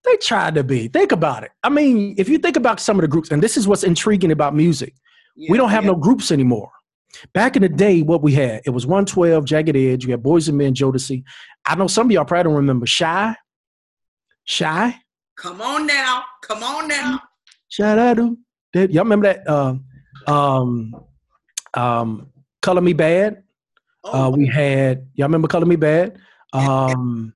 [0.07, 0.89] They tried to be.
[0.89, 1.51] Think about it.
[1.63, 4.31] I mean, if you think about some of the groups, and this is what's intriguing
[4.31, 4.95] about music,
[5.49, 5.91] we don't have yeah.
[5.91, 6.71] no groups anymore.
[7.33, 10.05] Back in the day, what we had, it was 112, Jagged Edge.
[10.05, 11.25] You had Boys and Men, Jodeci.
[11.67, 13.35] I know some of y'all probably don't remember Shai.
[14.45, 14.97] Shai.
[15.37, 16.25] Come on now.
[16.43, 17.21] Come on now.
[17.69, 18.39] Shout out to
[18.75, 19.75] y'all remember that uh,
[20.27, 20.95] um,
[21.75, 22.33] um,
[22.63, 23.39] Color Me Badd?
[24.05, 26.17] Uh, Oh, we had y'all remember Color Me Badd?
[26.53, 27.35] Um,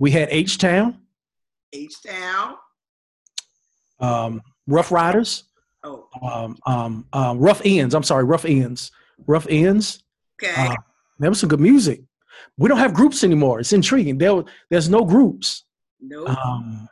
[0.00, 1.00] we had H Town,
[1.72, 2.54] H Town.
[4.00, 5.44] um, Ruff Ryders,
[5.84, 7.94] Oh, um, um, um, Ruff Endz.
[7.94, 8.90] I'm sorry, Ruff Endz.
[9.26, 10.02] Ruff Endz.
[10.42, 10.52] okay.
[10.70, 10.74] Uh,
[11.18, 12.02] there was some good music.
[12.56, 13.60] We don't have groups anymore.
[13.60, 14.18] It's intriguing.
[14.18, 15.64] There, there's no groups.
[16.00, 16.26] no.
[16.26, 16.88] Um,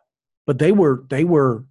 [0.47, 1.65] but they were they were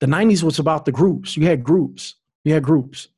[0.00, 1.36] the 90s was about the groups.
[1.36, 2.16] You had groups.
[2.44, 3.08] You had groups.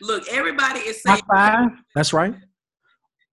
[0.00, 1.68] Look, everybody is saying five.
[1.94, 2.34] That's right.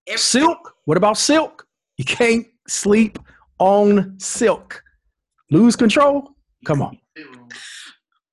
[0.07, 0.73] every- Silk.
[0.85, 1.65] What about silk?
[1.97, 3.17] You can't sleep
[3.59, 4.82] on silk.
[5.51, 6.35] Lose control.
[6.65, 6.97] Come on.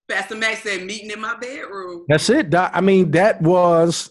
[0.09, 2.05] Pastor Max said meeting in my bedroom.
[2.09, 2.55] That's it.
[2.55, 4.11] I mean, that was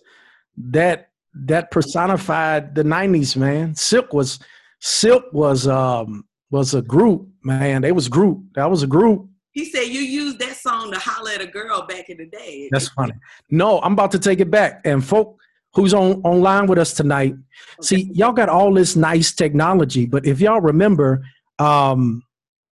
[0.57, 3.75] that that personified the '90s, man.
[3.75, 4.39] Silk was
[4.79, 7.81] Silk was um was a group, man.
[7.81, 8.41] They was group.
[8.55, 9.27] That was a group.
[9.51, 12.69] He said you used that song to holler at a girl back in the day.
[12.71, 13.13] That's funny.
[13.49, 14.81] No, I'm about to take it back.
[14.85, 15.37] And folk
[15.73, 17.35] who's on online with us tonight,
[17.81, 21.23] see, y'all got all this nice technology, but if y'all remember,
[21.59, 22.23] um,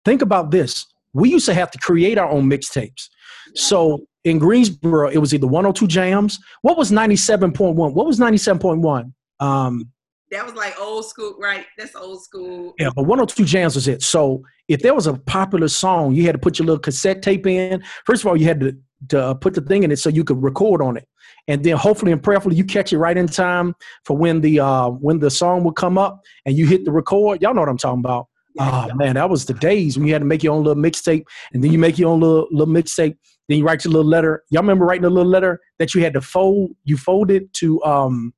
[0.05, 0.85] think about this.
[1.13, 3.07] We used to have to create our own mixtapes.
[3.55, 6.37] So in Greensboro, it was either 102 JAMZ.
[6.61, 7.75] What was 97.1?
[7.75, 9.13] What was 97.1?
[9.39, 9.91] Um,
[10.31, 11.65] that was like old school, right?
[11.77, 12.73] That's old school.
[12.79, 14.01] yeah, but 102 JAMZ was it.
[14.01, 17.45] So if there was a popular song, you had to put your little cassette tape
[17.45, 17.83] in.
[18.05, 18.75] First of all, you had to,
[19.09, 21.07] to put the thing in it so you could record on it.
[21.47, 23.75] And then hopefully and prayerfully you catch it right in time
[24.05, 27.41] for when the uh, when the song would come up and you hit the record.
[27.41, 28.27] Y'all know what I'm talking about.
[28.59, 31.23] Oh man, that was the days when you had to make your own little mixtape,
[31.53, 33.15] and then you make your own little little mixtape.
[33.49, 34.43] Then you write your little letter.
[34.51, 36.71] Y'all remember writing a little letter that you had to fold?
[36.83, 38.33] You fold it to um,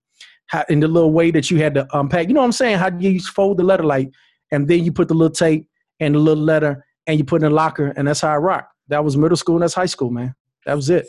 [0.47, 2.27] how, in the little way that you had to unpack.
[2.27, 2.77] You know what I'm saying?
[2.77, 4.09] How you fold the letter like,
[4.51, 5.67] and then you put the little tape
[5.99, 8.37] and the little letter, and you put it in a locker, and that's how I
[8.37, 8.69] rock.
[8.87, 10.33] That was middle school, and that's high school, man.
[10.65, 11.07] That was it.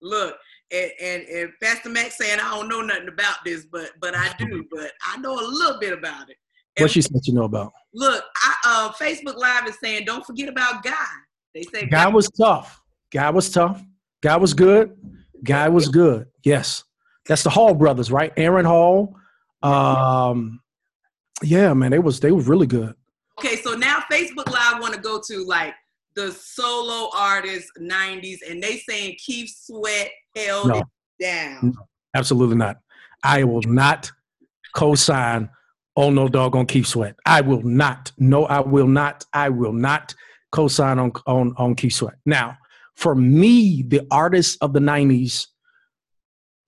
[0.00, 0.36] Look,
[0.72, 4.32] and, and, and Pastor Max saying I don't know nothing about this, but but I
[4.38, 6.36] do, but I know a little bit about it.
[6.78, 7.72] What she said you know about?
[7.94, 10.92] Look, I, uh, Facebook Live is saying don't forget about Guy.
[11.54, 12.82] They say Guy was tough.
[13.12, 13.82] Guy was tough.
[14.22, 14.96] Guy was good.
[15.42, 16.26] Guy was good.
[16.44, 16.84] Yes,
[17.26, 18.32] that's the Hall brothers, right?
[18.36, 19.14] Aaron Hall.
[19.62, 20.60] Um,
[21.42, 22.94] yeah, man, they was they was really good.
[23.38, 25.74] Okay, so now Facebook Live want to go to like
[26.14, 30.78] the solo artist '90s, and they saying Keith Sweat held No.
[30.78, 30.84] it
[31.20, 31.74] down.
[32.14, 32.76] Absolutely not.
[33.22, 34.10] I will not
[34.74, 35.48] co-sign
[35.96, 37.16] on no doggone Keith Sweat.
[37.24, 38.12] I will not.
[38.18, 39.24] No, I will not.
[39.32, 40.14] I will not
[40.52, 42.14] co-sign on on on Keith Sweat.
[42.24, 42.56] Now,
[42.94, 45.46] for me, the artist of the '90s,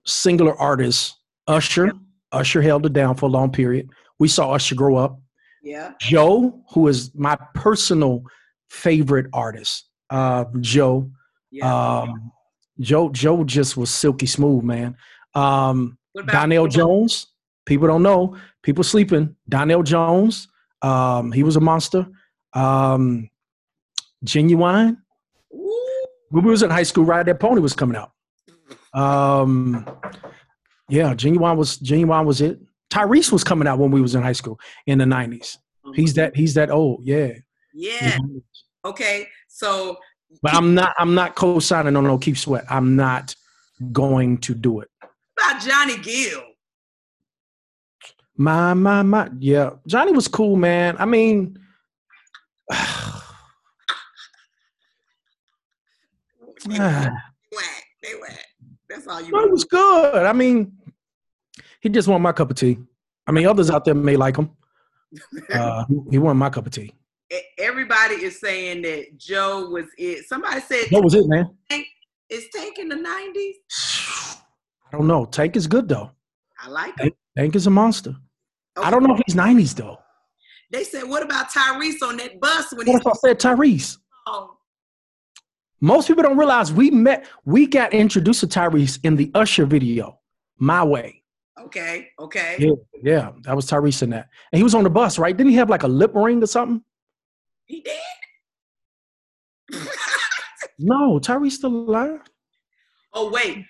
[0.06, 1.16] singular artist,
[1.46, 1.92] Usher.
[2.32, 3.88] Usher held it down for a long period.
[4.18, 5.20] We saw Usher grow up.
[5.62, 8.22] Yeah, Joe, who is my personal
[8.70, 9.88] favorite artist.
[10.10, 11.10] Uh, Joe.
[11.50, 12.00] yeah.
[12.00, 12.32] Um,
[12.80, 13.10] Joe.
[13.10, 14.96] Joe just was silky smooth, man.
[15.34, 17.26] Um, Donell Jones.
[17.68, 18.34] People don't know.
[18.62, 19.36] People sleeping.
[19.46, 20.48] Donell Jones.
[20.80, 22.06] Um, he was a monster.
[22.54, 23.28] Um,
[24.24, 24.96] Ginuwine.
[26.30, 28.12] When we was in high school, Ride That Pony was coming out.
[28.94, 29.86] Um,
[30.88, 32.58] yeah, Ginuwine was Ginuwine was it.
[32.90, 35.58] Tyrese was coming out when we was in high school in the nineties.
[35.94, 37.32] He's that he's that old, yeah.
[37.74, 38.16] Yeah.
[38.84, 39.28] Okay.
[39.46, 39.98] So
[40.42, 42.64] But I'm not I'm not co-signing on no Keith Sweat.
[42.70, 43.34] I'm not
[43.92, 44.88] going to do it.
[45.36, 46.42] about Johnny Gill.
[48.38, 49.70] My my my yeah.
[49.86, 50.96] Johnny was cool, man.
[50.98, 51.58] I mean
[56.66, 57.12] They whack.
[58.02, 58.44] They whack.
[58.88, 59.28] That's all you.
[59.38, 60.26] It was good.
[60.26, 60.72] I mean,
[61.80, 62.78] he just wasn't my cup of tea.
[63.26, 64.50] I mean, others out there may like him.
[65.50, 66.92] Uh, he wasn't my cup of tea.
[67.58, 70.26] Everybody is saying that Joe was it.
[70.26, 71.48] Somebody said That was it, man.
[72.28, 73.56] it's taking the nineties.
[74.92, 75.24] I don't know.
[75.24, 76.10] Tank is good though.
[76.62, 77.02] I like it.
[77.02, 78.16] Tank, Tank is a monster.
[78.82, 79.98] I don't know if he's nineties though.
[80.70, 83.98] They said, "What about Tyrese on that bus when What he if I said Tyrese?
[84.26, 84.48] saw?"
[85.80, 87.26] Most people don't realize we met.
[87.44, 90.18] We got introduced to Tyrese in the Usher video,
[90.58, 91.22] "My Way."
[91.60, 92.56] Okay, okay.
[92.58, 92.72] Yeah,
[93.02, 95.36] yeah, that was Tyrese in that, and he was on the bus, right?
[95.36, 96.82] Didn't he have like a lip ring or something?
[97.66, 97.94] He did.
[100.80, 102.20] No, Tyrese still alive.
[103.12, 103.64] oh wait,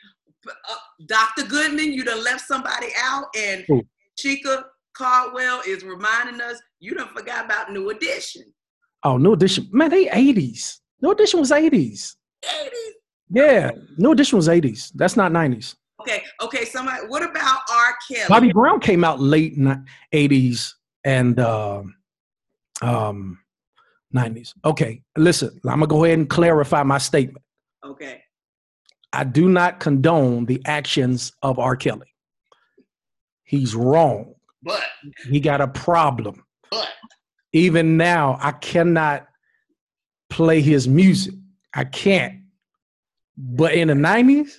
[0.46, 0.74] uh,
[1.06, 1.44] Dr.
[1.44, 3.82] Goodman, you done left somebody out, and Who?
[4.18, 4.64] Chica
[4.99, 8.42] Caldwell is reminding us you don't forgot about New Edition.
[9.05, 10.80] Oh, New Edition, man, they eighties.
[11.01, 12.16] New Edition was eighties.
[12.44, 12.68] 80s.
[13.30, 14.90] Yeah, New Edition was eighties.
[14.94, 15.76] That's not nineties.
[16.01, 16.64] Okay, okay.
[16.64, 17.07] Somebody.
[17.07, 17.94] What about R.
[18.11, 18.28] Kelly?
[18.28, 19.57] Bobby Brown came out late
[20.12, 20.72] '80s
[21.05, 21.94] and um,
[22.82, 23.38] um,
[24.14, 24.55] '90s.
[24.64, 25.61] Okay, listen.
[25.64, 27.44] I'm gonna go ahead and clarify my statement.
[27.84, 28.22] Okay.
[29.12, 31.76] I do not condone the actions of R.
[31.76, 32.14] Kelly.
[33.44, 34.34] He's wrong.
[34.68, 34.84] But
[35.30, 36.44] He got a problem.
[36.70, 36.88] but
[37.52, 39.26] Even now, I cannot
[40.28, 41.34] play his music.
[41.74, 42.42] I can't.
[43.36, 44.58] But in the '90s,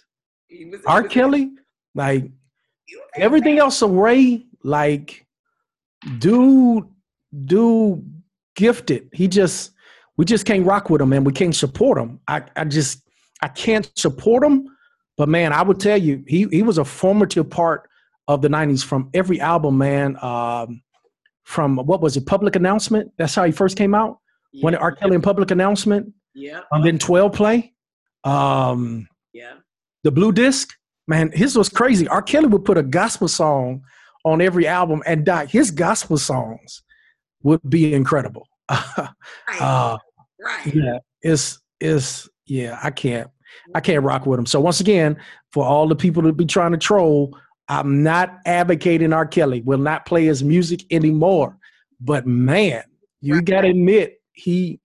[0.88, 1.04] R.
[1.04, 1.52] Kelly,
[1.94, 2.32] like
[3.16, 5.28] everything else away, like
[6.18, 6.86] dude,
[7.46, 8.22] dude
[8.56, 9.10] gifted.
[9.14, 9.72] He just
[10.18, 12.20] we just can't rock with him and we can't support him.
[12.28, 13.04] I, I just
[13.42, 14.68] I can't support him.
[15.18, 17.89] But man, I would tell you, he he was a formative part
[18.30, 20.16] of the '90s from every album, man.
[20.24, 20.82] Um,
[21.44, 23.12] from what was it, Public Announcement?
[23.18, 24.20] That's how he first came out.
[24.54, 24.64] Yeah.
[24.66, 24.92] When R.
[24.94, 26.62] Kelly and Public Announcement, Yeah.
[26.72, 27.74] and then 12 Play,
[28.24, 29.54] um, Yeah.
[30.04, 30.70] the Blue Disc.
[31.08, 32.08] Man, his was crazy.
[32.08, 32.22] R.
[32.22, 33.82] Kelly would put a gospel song
[34.26, 36.84] on every album, and Doc, his gospel songs
[37.44, 38.48] would be incredible.
[38.70, 39.62] Right.
[39.62, 39.98] uh,
[40.46, 40.74] right.
[40.76, 43.28] yeah, it's it's yeah, I can't
[43.74, 44.46] I can't rock with him.
[44.46, 45.18] So once again,
[45.52, 47.36] for all the people to be trying to troll,
[47.70, 49.26] I'm not advocating R.
[49.28, 49.62] Kelly.
[49.62, 51.58] Will not play his music anymore.
[52.02, 52.84] But man,
[53.22, 53.46] you Right.
[53.46, 54.80] gotta admit he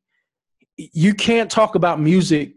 [0.76, 2.56] you can't talk about music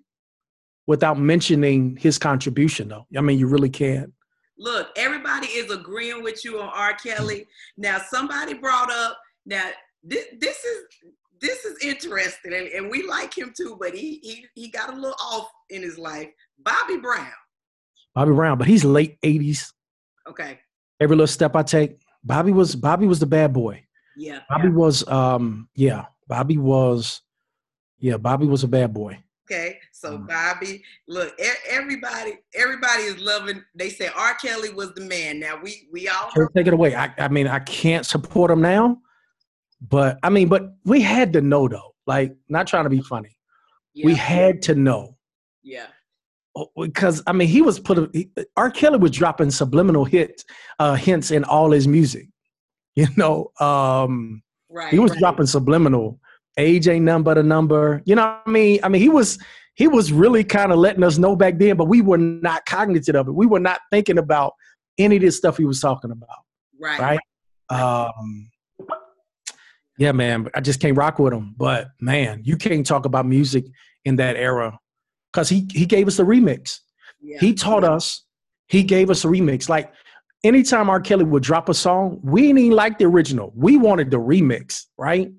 [0.87, 3.05] without mentioning his contribution though.
[3.17, 4.11] I mean you really can't.
[4.59, 6.95] Look, everybody is agreeing with you on R.
[6.95, 7.45] Kelly.
[7.77, 9.69] Now, somebody brought up now
[10.03, 10.83] this, this is
[11.39, 14.95] this is interesting, and, and we like him too, but he he he got a
[14.95, 16.29] little off in his life.
[16.57, 17.31] Bobby Brown.
[18.15, 19.71] Bobby Brown, but he's late 80s.
[20.39, 20.59] Okay.
[20.99, 21.99] Every little step I take.
[22.23, 23.83] Bobby was Bobby was the bad boy.
[24.17, 24.39] Yeah.
[24.49, 27.21] Bobby was um yeah, Bobby was
[27.99, 29.17] yeah, Bobby was a bad boy.
[29.49, 29.79] Okay.
[29.93, 30.27] So Mm.
[30.27, 31.33] Bobby, look,
[31.69, 33.63] everybody, everybody is loving.
[33.75, 34.35] They say R.
[34.35, 35.39] Kelly was the man.
[35.39, 36.95] Now we we all take it away.
[36.95, 38.97] I I mean, I can't support him now,
[39.81, 41.95] but I mean, but we had to know though.
[42.05, 43.37] Like, not trying to be funny.
[44.01, 45.17] We had to know
[45.67, 45.87] yeah.
[46.79, 47.97] Because I mean, he was put.
[47.97, 48.69] A, he, R.
[48.71, 50.45] Kelly was dropping subliminal hits,
[50.79, 52.27] uh, hints in all his music.
[52.95, 54.41] You know, um,
[54.71, 54.91] Right.
[54.91, 55.19] he was right.
[55.19, 56.19] dropping subliminal.
[56.57, 58.01] Age ain't nothing but a number.
[58.05, 58.79] You know what I mean?
[58.81, 59.37] I mean, he was
[59.75, 63.15] he was really kind of letting us know back then, but we were not cognizant
[63.15, 63.33] of it.
[63.35, 64.53] We were not thinking about
[64.97, 66.39] any of this stuff he was talking about.
[66.79, 66.99] right.
[66.99, 67.19] Right?
[67.69, 68.49] Um
[69.99, 70.49] Yeah, man.
[70.55, 71.53] I just can't rock with him.
[71.55, 73.65] But man, you can't talk about music
[74.05, 74.79] in that era.
[75.33, 76.79] Cause he he gave us the remix.
[77.21, 77.39] Yeah.
[77.39, 78.23] He taught us,
[78.67, 79.69] he gave us a remix.
[79.69, 79.93] Like
[80.43, 80.99] anytime R.
[80.99, 83.51] Kelly would drop a song, we didn't even like the original.
[83.55, 85.31] We wanted the remix, right?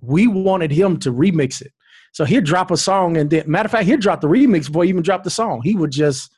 [0.00, 1.72] We wanted him to remix it.
[2.12, 4.84] So he'd drop a song and then matter of fact, he'd drop the remix before
[4.84, 5.62] he even dropped the song.
[5.62, 6.30] He would just,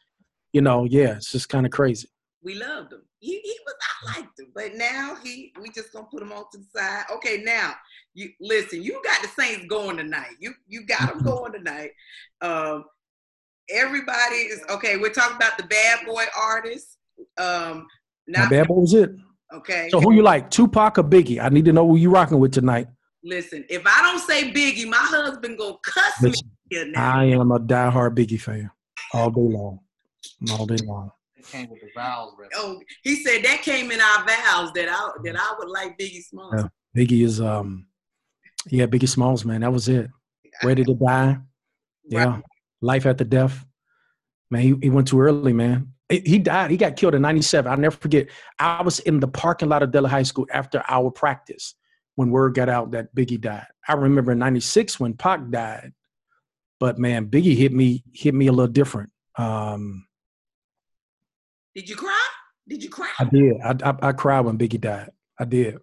[0.52, 2.08] you know, yeah, it's just kind of crazy.
[2.42, 3.02] we loved him.
[3.18, 3.74] He, he was
[4.06, 7.04] I liked him, but now he we just gonna put him on to the side.
[7.14, 7.72] Okay, now
[8.14, 8.82] you listen.
[8.82, 10.36] You got the Saints going tonight.
[10.40, 11.24] You you got them Mhm.
[11.24, 11.90] going tonight.
[12.40, 12.84] Um,
[13.70, 14.96] everybody is okay.
[14.96, 16.96] We're talking about the bad boy artists.
[17.38, 17.86] Um,
[18.26, 19.10] Now, not bad boy was it.
[19.52, 19.88] okay.
[19.90, 21.42] So who you like, Tupac or Biggie?
[21.42, 22.88] I need to know who you rocking with tonight.
[23.22, 27.16] Listen, if I don't say Biggie, my husband gonna cuss me Listen, here now.
[27.18, 28.70] I am a diehard Biggie fan
[29.12, 29.80] all day long,
[30.52, 31.10] all day long.
[31.36, 32.52] It came with the vowels written.
[32.56, 36.22] Oh, he said that came in our vows that I that I would like Biggie
[36.22, 36.54] Smalls.
[36.56, 36.68] Yeah.
[36.96, 37.86] Biggie is um,
[38.70, 39.60] yeah, Biggie Smalls, man.
[39.62, 40.10] That was it.
[40.62, 41.38] Ready to die.
[42.08, 42.24] Yeah.
[42.24, 42.42] Right.
[42.80, 43.64] Life after death.
[44.50, 45.94] Man, he, he went too early, man.
[46.08, 46.70] He, died.
[46.70, 47.70] He got killed in 97.
[47.70, 48.28] I'll never forget.
[48.58, 51.74] I was in the parking lot of Dela High School after our practice
[52.16, 53.66] when word got out that Biggie died.
[53.88, 55.92] I remember in 96 when Pac died.
[56.78, 59.10] But man, Biggie hit me, hit me a little different.
[59.36, 60.06] Um,
[61.74, 62.28] Did you cry?
[62.68, 63.10] Did you cry?
[63.18, 63.54] I did.
[63.62, 65.10] I, I, I cried when Biggie died.
[65.38, 65.76] I did.
[65.76, 65.78] I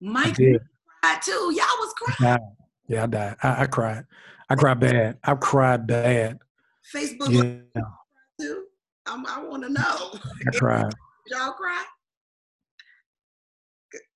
[0.00, 0.60] Mike did.
[1.02, 1.52] cried too.
[1.54, 1.67] Y'all
[1.98, 2.56] crying.
[2.88, 3.36] Yeah, I died.
[3.42, 4.04] I, I cried.
[4.50, 5.18] I cried bad.
[5.24, 6.38] I cried bad.
[6.94, 7.82] Facebook Yeah,
[8.40, 8.64] too.
[9.06, 10.12] I'm, I want to know.
[10.46, 10.92] I cried.
[11.30, 11.84] Y'all cry?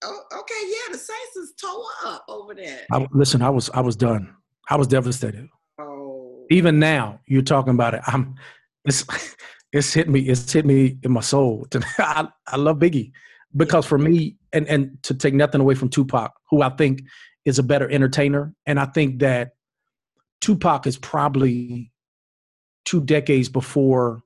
[0.04, 2.80] Oh, okay, yeah, the Saints is tore up over there.
[2.92, 4.34] I, listen, I was I was done.
[4.68, 5.48] I was devastated.
[5.78, 8.00] Oh, Even now, you're talking about it.
[8.06, 8.34] I'm.
[8.84, 9.04] It's
[9.72, 10.20] it's hit me.
[10.20, 11.66] It's hit me in my soul.
[11.98, 13.12] I I love Biggie
[13.56, 17.02] because for me, and and to take nothing away from Tupac, who I think
[17.44, 19.52] is a better entertainer, and I think that
[20.40, 21.92] Tupac is probably
[22.84, 24.22] two decades before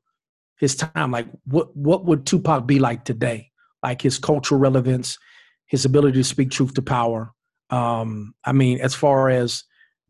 [0.59, 1.11] his time.
[1.11, 3.51] Like, what what would Tupac be like today?
[3.83, 5.19] Like his cultural relevance,
[5.67, 7.33] his ability to speak truth to power.
[7.71, 9.65] Um, I mean, as far as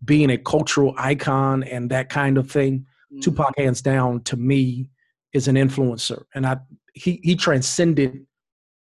[0.04, 4.90] being a cultural icon and that kind of thing, mm, Tupac, hands down, to me,
[5.32, 6.58] is an influencer, and I
[6.94, 8.26] he he transcended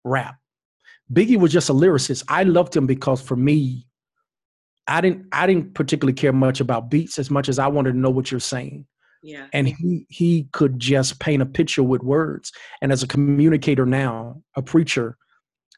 [0.05, 0.37] rap.
[1.13, 2.25] Biggie was just a lyricist.
[2.29, 3.86] I loved him because for me,
[4.89, 7.99] I didn't I didn't particularly care much about beats as much as I wanted to
[7.99, 8.87] know what you're saying.
[9.23, 9.47] Yeah.
[9.53, 12.53] And he he could just paint a picture with words.
[12.81, 15.17] And as a communicator now, a preacher,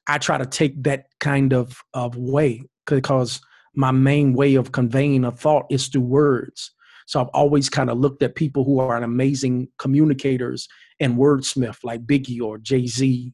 [0.06, 3.40] I try to take that kind of of way because
[3.74, 6.72] my main way of conveying a thought is through words.
[7.06, 10.68] So I've always kind of looked at people who are amazing communicators
[11.00, 13.32] and wordsmith like Biggie or Jay Z,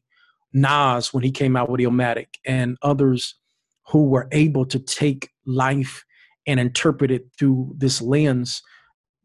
[0.53, 3.35] Nas when he came out with Illmatic, and others
[3.87, 6.03] who were able to take life
[6.47, 8.61] and interpret it through this lens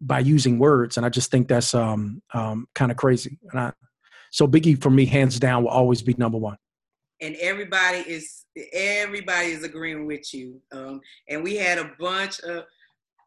[0.00, 0.96] by using words.
[0.96, 3.38] And I just think that's um, um, kind of crazy.
[3.50, 3.72] And I,
[4.30, 6.56] so Biggie for me, hands down, will always be number one.
[7.20, 10.60] And everybody is everybody is agreeing with you.
[10.72, 12.64] Um, and we had a bunch of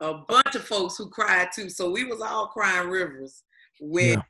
[0.01, 1.69] a bunch of folks who cried too.
[1.69, 3.43] So we was all crying rivers
[3.79, 4.21] when yeah.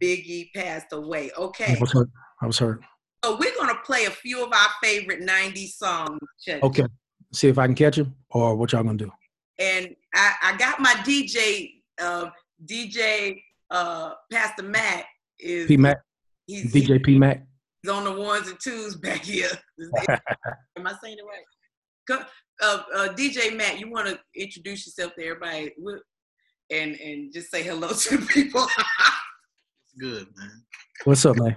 [0.00, 1.30] Biggie passed away.
[1.36, 1.76] Okay.
[1.76, 2.08] I was hurt.
[2.40, 2.80] I was hurt.
[3.24, 6.20] So we're gonna play a few of our favorite '90s songs.
[6.48, 6.86] Okay.
[7.34, 9.10] See if I can catch him, or what y'all gonna do.
[9.58, 12.30] And I, I got my DJ, uh,
[12.64, 15.06] DJ uh, Pastor Mac
[15.38, 15.98] is P Mac.
[16.46, 17.44] He's DJ P Mac.
[17.82, 19.48] He's on the ones and twos back here.
[20.08, 22.20] Am I saying it right?
[22.62, 25.72] Uh, uh, DJ Matt, you want to introduce yourself to everybody
[26.70, 28.66] and and just say hello to the people.
[29.98, 30.64] Good man.
[31.04, 31.56] What's up, man?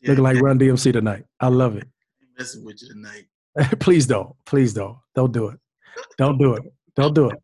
[0.00, 1.24] Yeah, Looking like Run DMC tonight.
[1.40, 1.88] I love it.
[2.38, 3.24] Messing with you tonight.
[3.80, 4.34] Please don't.
[4.46, 4.96] Please don't.
[5.14, 5.58] Don't do it.
[6.16, 6.62] Don't do it.
[6.96, 7.38] Don't do it.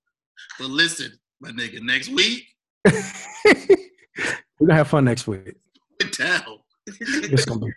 [0.59, 2.45] But listen, my nigga, next week.
[2.85, 5.55] We're gonna have fun next week.
[6.01, 6.59] Put down.
[6.87, 7.73] It's gonna be.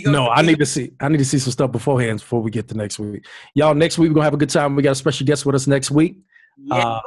[0.04, 0.92] no, I need to see.
[1.00, 3.26] I need to see some stuff beforehand before we get to next week.
[3.54, 4.76] Y'all, next week we're gonna have a good time.
[4.76, 6.18] We got a special guest with us next week,
[6.58, 6.74] yeah.
[6.76, 7.00] uh,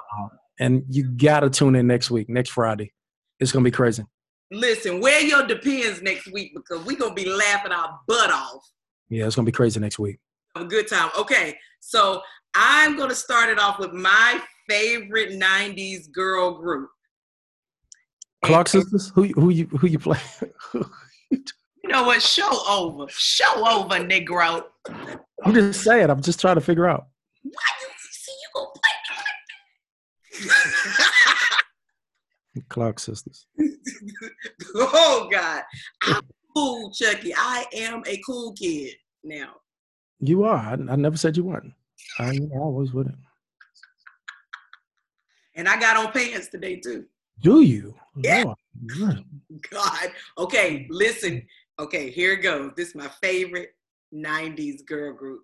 [0.59, 2.91] and you gotta tune in next week, next Friday.
[3.39, 4.03] It's gonna be crazy.
[4.51, 8.63] Listen, wear your depends next week because we're gonna be laughing our butt off.
[9.09, 10.19] Yeah, it's gonna be crazy next week.
[10.55, 11.09] Have a good time.
[11.17, 12.21] Okay, so
[12.53, 14.39] I'm gonna start it off with my
[14.69, 16.89] favorite '90s girl group.
[18.43, 19.11] Clark uh, Sisters.
[19.15, 20.19] Who who you who you play?
[20.73, 21.43] you
[21.83, 22.21] know what?
[22.21, 23.05] Show over.
[23.09, 24.63] Show over, Negro.
[25.43, 26.09] I'm just saying.
[26.09, 27.07] I'm just trying to figure out.
[27.43, 27.51] Why
[27.81, 28.91] you see you gonna play
[32.55, 33.45] like Clark Sisters.
[34.75, 35.63] oh God,
[36.03, 36.21] I'm
[36.55, 37.33] cool, Chucky.
[37.35, 38.93] I am a cool kid
[39.23, 39.55] now.
[40.19, 40.57] You are.
[40.57, 41.73] I, I never said you weren't.
[42.19, 43.17] I, I always wouldn't.
[45.55, 47.05] And I got on pants today too.
[47.41, 47.95] Do you?
[48.15, 48.43] Yeah.
[49.71, 50.11] God.
[50.37, 51.45] Okay, listen.
[51.79, 52.71] Okay, here it goes.
[52.75, 53.75] This is my favorite
[54.13, 55.43] 90s girl group.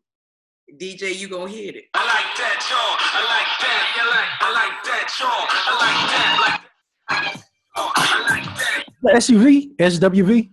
[0.79, 1.85] DJ, you gonna hit it.
[1.93, 2.95] I like that, y'all.
[2.97, 3.83] I like that.
[3.97, 5.47] You like, I like that, y'all.
[5.51, 6.61] I like
[7.09, 7.43] that.
[7.75, 7.99] Oh, I
[8.29, 8.85] like that.
[9.01, 10.49] the SUV, SWV.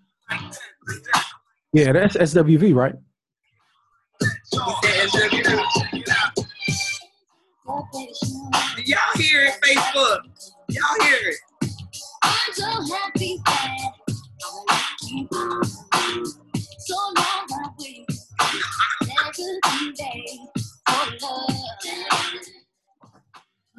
[1.73, 2.95] Yeah, that's SWV, right?
[7.95, 10.21] Y'all hear it, Facebook.
[10.69, 11.37] Y'all hear it.
[12.23, 12.65] I'm so
[12.95, 13.93] happy that
[16.81, 17.47] so long
[20.87, 21.51] I love.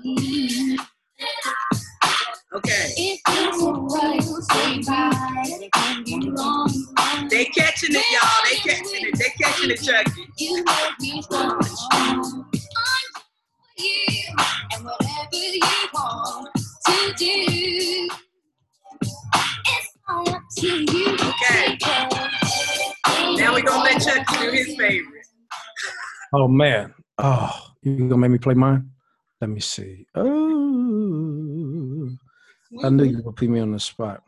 [0.06, 0.76] Mm-hmm.
[2.56, 3.20] Okay.
[7.30, 8.42] They catching it, y'all.
[8.44, 9.14] They catching it.
[9.18, 10.26] They catching it, Chucky.
[13.80, 15.62] And whatever you
[15.94, 16.50] want
[16.86, 18.10] to do,
[19.68, 21.14] it's up to you.
[21.14, 21.78] Okay.
[23.38, 25.26] Now we're gonna let Chucky do his favorite.
[26.34, 26.94] Oh man.
[27.20, 28.90] Oh, you gonna make me play mine?
[29.40, 30.06] Let me see.
[30.16, 32.10] Oh.
[32.84, 34.24] I knew you would put me on the spot.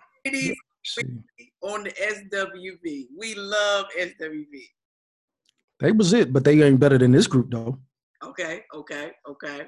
[1.64, 3.08] on the SWV.
[3.18, 4.64] We love SWV.
[5.82, 7.78] They was it, but they ain't better than this group though.
[8.24, 9.66] Okay, okay, okay.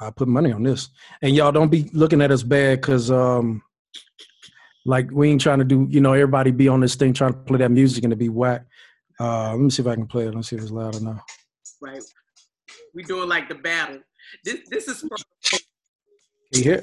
[0.00, 0.90] I put money on this.
[1.22, 3.62] And y'all don't be looking at us bad because um
[4.86, 7.38] like we ain't trying to do, you know, everybody be on this thing trying to
[7.38, 8.64] play that music and to be whack.
[9.18, 10.34] Uh let me see if I can play it.
[10.34, 11.22] Let's see if it's loud enough.
[11.82, 12.02] Right.
[12.94, 13.98] We doing like the battle.
[14.44, 15.18] This this is from
[16.54, 16.82] you hear?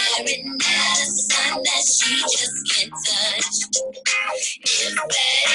[0.17, 3.57] sun that she just can't touch.
[4.63, 4.97] If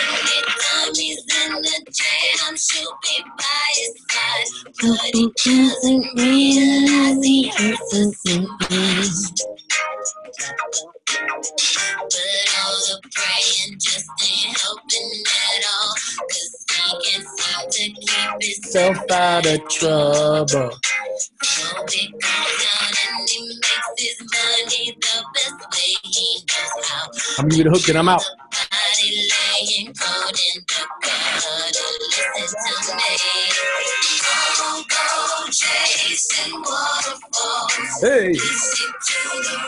[0.07, 4.48] anytime he's in the jam, she'll be by his side.
[4.80, 9.32] But he doesn't realize he hurts her sometimes.
[11.07, 15.94] But all the praying just ain't helping at all.
[16.28, 20.70] Cause he can't seem to keep his Self out of trouble.
[21.42, 24.25] so he goes down and he makes his
[27.38, 28.24] I'm gonna the hook and I'm out.
[38.00, 38.32] Hey,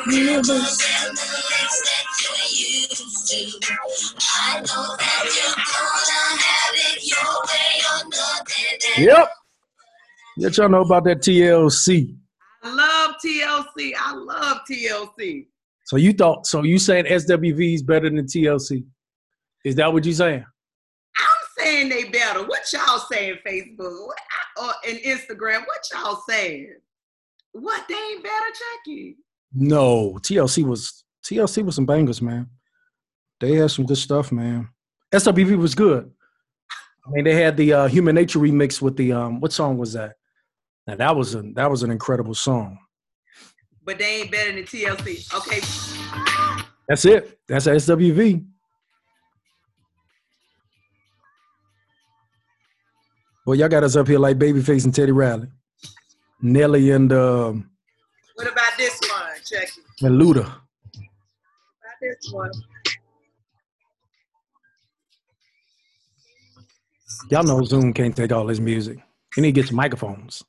[0.06, 0.46] it
[8.98, 9.30] yep.
[10.38, 12.16] Let y'all know about that TLC.
[12.62, 13.92] I love TLC.
[13.98, 15.46] I love TLC.
[15.84, 16.46] So you thought?
[16.46, 18.84] So you saying SWV is better than TLC?
[19.64, 20.44] Is that what you saying?
[21.16, 22.44] I'm saying they better.
[22.44, 24.18] What y'all saying, Facebook what,
[24.60, 25.60] or and Instagram?
[25.60, 26.74] What y'all saying?
[27.52, 28.46] What they ain't better,
[28.84, 29.16] Chucky?
[29.54, 32.48] No, TLC was TLC was some bangers, man.
[33.40, 34.68] They had some good stuff, man.
[35.12, 36.10] SWV was good.
[37.06, 39.94] I mean, they had the uh, Human Nature remix with the um, what song was
[39.94, 40.16] that?
[40.88, 42.78] Now that was a that was an incredible song.
[43.84, 45.34] But they ain't better than TLC.
[45.36, 45.60] Okay,
[46.88, 47.38] That's it.
[47.46, 48.46] That's SWV.
[53.44, 55.48] Well, y'all got us up here like Babyface and Teddy Riley,
[56.40, 57.70] Nelly and um,
[58.36, 59.82] what about this one, Chucky?
[60.02, 60.40] and Luda.
[60.40, 62.50] About this one.
[67.30, 68.98] Y'all know Zoom can't take all this music.
[69.36, 70.42] You need to get some microphones.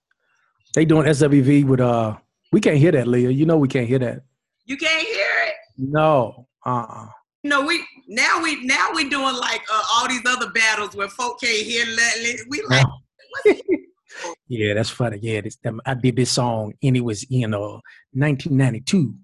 [0.76, 2.18] They doing SWV with uh
[2.52, 3.30] we can't hear that, Leah.
[3.30, 4.22] You know we can't hear that.
[4.66, 5.54] You can't hear it.
[5.78, 6.48] No.
[6.66, 7.08] Uh-uh.
[7.44, 11.40] Know, we now we now we doing like uh, all these other battles where folk
[11.40, 12.38] can't hear nothing.
[12.50, 12.86] We like
[14.48, 15.20] Yeah, that's funny.
[15.22, 17.80] Yeah, this, I did this song and it was in uh
[18.14, 19.16] 1992.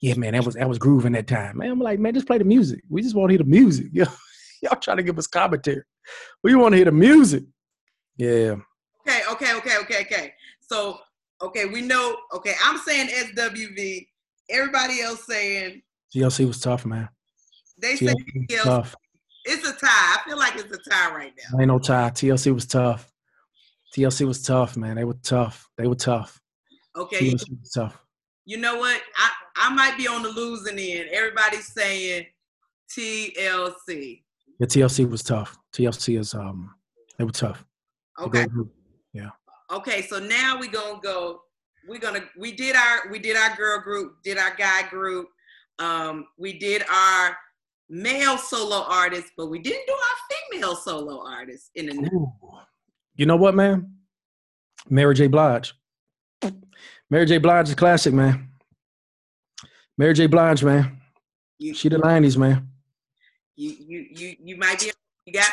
[0.00, 1.58] Yeah, man, that was that was grooving that time.
[1.58, 2.82] Man, I'm like, man, just play the music.
[2.88, 3.86] We just want to hear the music.
[3.92, 4.10] Yeah,
[4.62, 5.82] y'all trying to give us commentary.
[6.42, 7.44] We want to hear the music.
[8.16, 8.56] Yeah.
[9.06, 10.34] Okay, okay, okay, okay, okay.
[10.74, 10.98] So,
[11.40, 12.16] okay, we know.
[12.34, 14.08] Okay, I'm saying SWV.
[14.50, 15.82] Everybody else saying
[16.14, 17.08] TLC was tough, man.
[17.78, 18.62] they say TLC was TLC.
[18.64, 18.96] tough.
[19.44, 19.86] It's a tie.
[19.86, 21.60] I feel like it's a tie right now.
[21.60, 22.10] Ain't no tie.
[22.10, 23.12] TLC was tough.
[23.96, 24.96] TLC was tough, man.
[24.96, 25.68] They were tough.
[25.78, 26.40] They were tough.
[26.96, 27.96] Okay, TLC was tough.
[28.44, 29.00] you know what?
[29.16, 31.08] I I might be on the losing end.
[31.12, 32.26] Everybody's saying
[32.90, 34.24] TLC.
[34.58, 35.56] Yeah, TLC was tough.
[35.72, 36.74] TLC is um,
[37.16, 37.64] they were tough.
[38.18, 38.46] They Okay.
[39.72, 41.40] Okay, so now we're gonna go.
[41.88, 45.28] We're gonna we did our we did our girl group, did our guy group,
[45.78, 47.36] um, we did our
[47.88, 52.32] male solo artists, but we didn't do our female solo artists in the Ooh.
[53.16, 53.92] You know what, man?
[54.88, 55.28] Mary J.
[55.28, 55.72] Blige.
[57.10, 57.38] Mary J.
[57.38, 58.48] Blige is classic, man.
[59.96, 60.26] Mary J.
[60.26, 61.00] Blige, man.
[61.58, 62.68] you, She the nineties, man.
[63.56, 64.90] you you you you might be
[65.26, 65.52] you got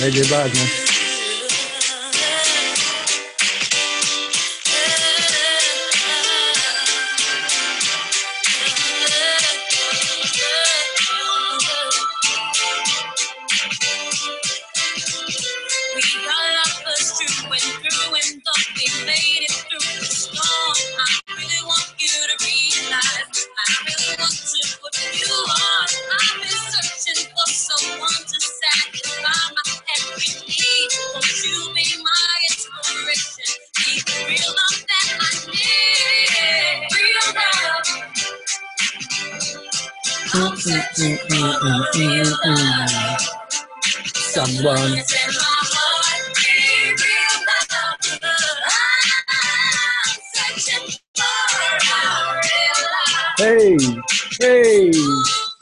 [0.00, 0.06] J.
[0.08, 0.89] Blige, man.
[44.30, 45.02] Someone.
[53.38, 53.76] Hey,
[54.40, 54.92] hey.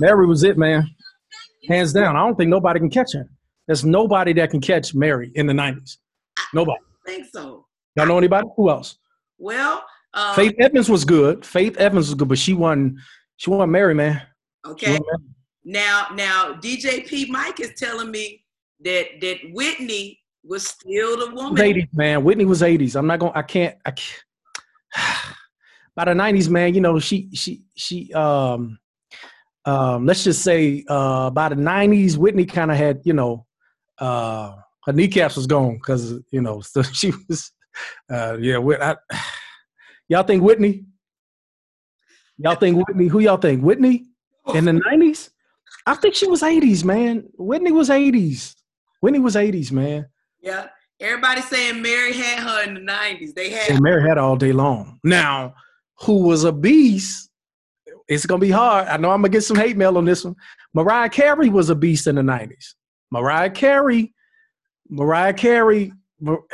[0.01, 0.87] Mary was it, man.
[1.69, 2.17] Hands down.
[2.17, 3.27] I don't think nobody can catch her.
[3.67, 5.97] There's nobody that can catch Mary in the nineties.
[6.53, 6.79] Nobody.
[7.07, 7.65] I think so.
[7.97, 8.47] Y'all know anybody?
[8.57, 8.99] Who else?
[9.39, 11.47] Well, um, Faith Evans was good.
[11.47, 12.99] Faith Evans was good, but she won.
[13.39, 14.21] She won Mary, man.
[14.67, 14.93] Okay.
[14.93, 15.03] Mary.
[15.65, 18.45] Now now DJ P Mike is telling me
[18.85, 21.57] that that Whitney was still the woman.
[21.57, 22.25] 80s, man.
[22.25, 22.97] Whitney was 80s.
[22.97, 23.77] I'm not to I can't.
[23.85, 24.25] I can't.
[25.95, 26.75] By the 90s, man.
[26.75, 28.13] You know, she she she.
[28.13, 28.79] Um,
[29.65, 30.07] um.
[30.07, 33.47] Let's just say, uh, by the 90s, Whitney kind of had, you know,
[33.99, 34.55] uh,
[34.85, 37.53] her kneecaps was gone because you know, so she was.
[38.11, 38.59] Uh, yeah.
[38.59, 38.97] I,
[40.09, 40.87] Y'all think Whitney?
[42.39, 43.09] Y'all think Whitney?
[43.09, 43.63] Who y'all think?
[43.63, 44.07] Whitney
[44.55, 45.31] in the nineties?
[45.87, 47.29] I think she was eighties, man.
[47.39, 48.55] Whitney was eighties.
[49.01, 50.07] Whitney was eighties, man.
[50.41, 50.69] Yeah.
[51.01, 53.33] Everybody saying Mary had her in the 90s.
[53.33, 54.99] They had And Mary had her all day long.
[55.05, 55.55] Now,
[56.01, 57.31] who was a beast?
[58.09, 58.89] It's gonna be hard.
[58.89, 60.35] I know I'm gonna get some hate mail on this one.
[60.75, 62.75] Mariah Carey was a beast in the nineties.
[63.13, 64.13] Mariah Carey,
[64.89, 66.43] Mariah Carey, Mar-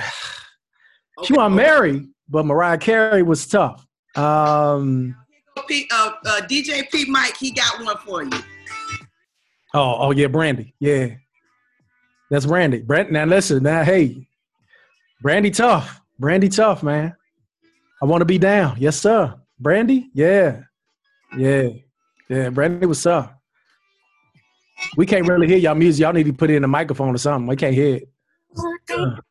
[1.24, 1.34] she Okay.
[1.36, 3.86] wasn't married, but Mariah Carey was tough.
[4.16, 5.16] Um,
[5.62, 8.30] P, uh, uh, DJ P Mike, he got one for you.
[9.74, 11.08] oh, oh yeah, Brandy, yeah,
[12.30, 12.82] that's Brandy.
[12.82, 14.26] Brand, now listen, now hey,
[15.22, 17.14] Brandy tough, Brandy tough, man.
[18.02, 19.34] I want to be down, yes sir.
[19.58, 20.62] Brandy, yeah,
[21.36, 21.68] yeah,
[22.28, 22.48] yeah.
[22.50, 23.40] Brandy what's up?
[24.96, 26.02] We can't really hear y'all music.
[26.02, 27.46] Y'all need to put it in a microphone or something.
[27.46, 28.08] We can't hear it.
[28.56, 29.22] the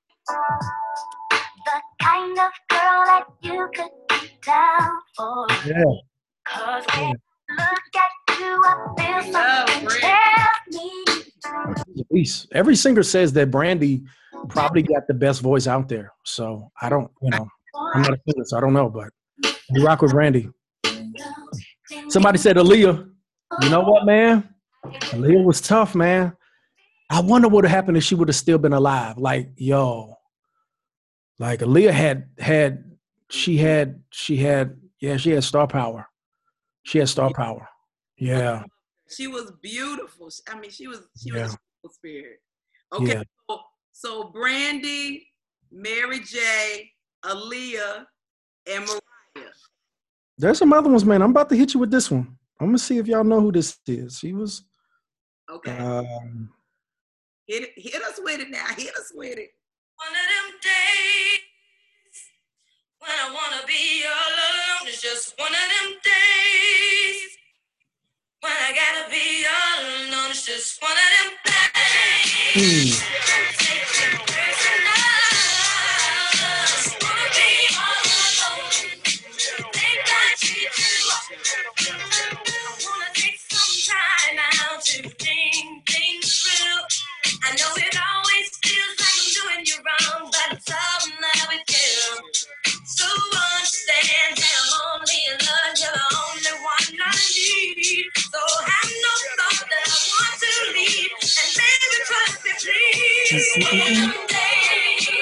[2.02, 5.48] kind of girl that you could be down for.
[5.66, 5.84] Yeah.
[6.46, 7.58] Cause when I mm.
[7.58, 11.04] look at you, I feel something Brandy.
[11.42, 12.00] tell me.
[12.00, 14.04] At least every singer says that Brandy
[14.50, 16.12] probably got the best voice out there.
[16.24, 17.48] So I don't, you know,
[17.94, 19.10] I'm not a singer, so I don't know, but
[19.72, 20.50] we rock with Brandy.
[22.10, 23.10] Somebody said Aaliyah.
[23.62, 24.50] You know what, man?
[24.86, 26.34] Aaliyah was tough, man.
[27.10, 29.18] I wonder what would have happened if she would have still been alive.
[29.18, 30.18] Like, yo,
[31.40, 32.84] like Aaliyah had had
[33.30, 36.08] she had she had yeah she had star power.
[36.84, 37.68] She had star power.
[38.18, 38.64] Yeah,
[39.10, 40.30] She was beautiful.
[40.48, 41.44] I mean, she was she Yeah.
[41.44, 42.40] was a beautiful spirit.
[42.94, 43.24] Okay, Yeah.
[43.50, 43.60] so,
[43.92, 45.28] so Brandy,
[45.72, 46.92] Mary J,
[47.26, 48.06] Aaliyah,
[48.68, 49.50] and Mariah.
[50.38, 51.22] there's some other ones, man.
[51.22, 52.38] I'm about to hit you with this one.
[52.60, 54.20] I'm gonna see if y'all know who this is.
[54.20, 54.64] She was.
[55.50, 56.54] Okay, Um,
[57.48, 58.66] hit it, hit us with it now.
[58.68, 59.52] Hit us with it.
[59.98, 61.40] One of them days
[63.04, 64.88] when I wanna be all alone.
[64.88, 67.38] It's just one of them days
[68.42, 70.32] when I gotta be all alone.
[70.32, 73.02] It's just one of them days.
[73.04, 73.63] hmm.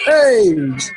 [0.05, 0.91] Days.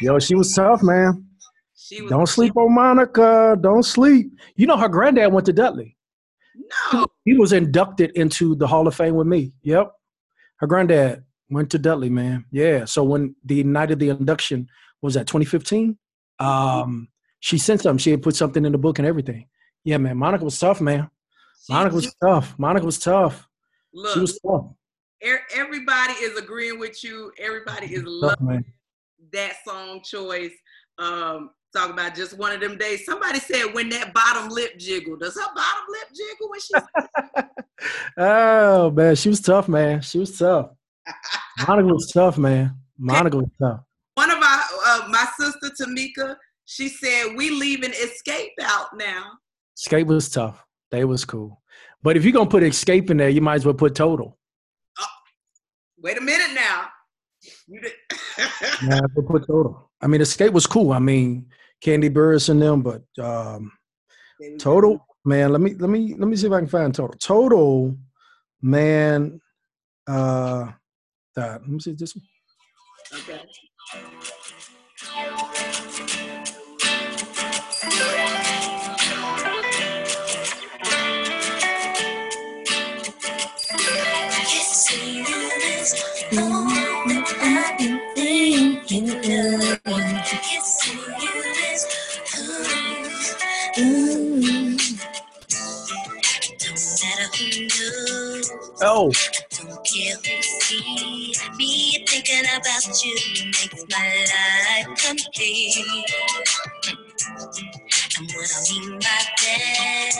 [0.00, 1.24] yo, she was tough, man.
[1.76, 3.56] She was Don't sleep on Monica.
[3.60, 4.32] Don't sleep.
[4.56, 5.96] You know, her granddad went to Dudley.
[6.92, 9.52] No, He was inducted into the Hall of Fame with me.
[9.62, 9.92] Yep.
[10.58, 12.44] Her granddad went to Dudley, man.
[12.50, 12.84] Yeah.
[12.84, 14.68] So when the night of the induction
[15.02, 15.98] was that 2015,
[16.38, 17.08] um,
[17.40, 17.98] she sent something.
[17.98, 19.48] She had put something in the book and everything.
[19.84, 20.16] Yeah, man.
[20.16, 21.08] Monica was tough, man.
[21.68, 22.58] Monica was tough.
[22.58, 23.46] Monica was tough.
[23.92, 24.14] look.
[24.14, 24.66] She was tough.
[25.24, 27.32] er- everybody is agreeing with you.
[27.38, 28.64] Everybody is loving man.
[29.32, 30.52] that song choice.
[30.98, 33.04] Um, talk about just one of them days.
[33.04, 35.20] Somebody said when that bottom lip jiggled.
[35.20, 37.44] Does her bottom lip jiggle when she's
[38.16, 40.00] oh man, she was tough, man.
[40.00, 40.70] She was tough.
[41.66, 42.74] Monica was tough, man.
[42.98, 43.80] Monica was tough.
[44.14, 46.36] one of our uh, my sister Tamika?
[46.64, 49.32] She said we leaving Xscape out now.
[49.78, 50.64] Xscape was tough.
[50.90, 51.62] They was cool.
[52.02, 54.38] But if you're gonna put Xscape in there, you might as well put total.
[55.98, 56.88] Wait a minute now.
[57.66, 57.92] You did.
[58.82, 59.90] Yeah, we'll put total.
[60.00, 60.92] I mean, Xscape was cool.
[60.92, 61.46] I mean,
[61.84, 63.72] Kandi Burruss and them, but um,
[64.58, 65.52] total, man.
[65.52, 67.16] Let me let me let me see if I can find total.
[67.18, 67.96] Total,
[68.62, 69.40] man.
[70.06, 70.70] Uh,
[71.36, 71.60] that.
[71.62, 72.16] Let me see this.
[72.16, 72.24] One.
[73.20, 73.40] Okay.
[98.80, 99.08] Oh,
[101.58, 103.16] me thinking about you
[103.46, 106.06] makes my life complete.
[108.18, 110.12] And what I mean by that,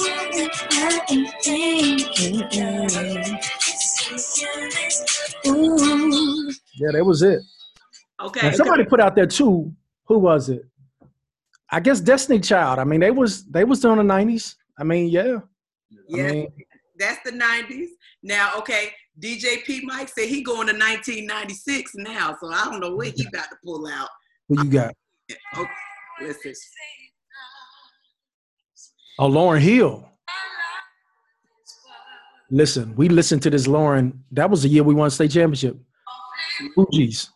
[0.72, 3.40] I am thinking.
[5.48, 6.33] Ooh.
[6.74, 7.40] Yeah, that was it.
[8.20, 8.48] Okay.
[8.48, 9.72] And somebody put out there too.
[10.04, 10.64] Who was it?
[11.70, 12.78] I guess Destiny Child.
[12.78, 14.56] I mean, they was they was doing the nineties.
[14.78, 15.38] I mean, yeah.
[16.08, 16.52] yeah, I mean,
[16.98, 17.86] that's the 90s.
[18.22, 18.90] Now, okay,
[19.20, 23.26] DJ P Mike said he going to 1996 now, so I don't know what he
[23.26, 24.08] about to pull out.
[24.48, 24.94] who you got?
[25.56, 25.70] Okay,
[26.20, 26.54] listen.
[29.18, 30.08] Oh, Lauryn Hill.
[32.50, 34.18] Listen, we listened to this Lauryn.
[34.32, 35.76] That was the year we won state championship.
[36.76, 37.28] Fugees.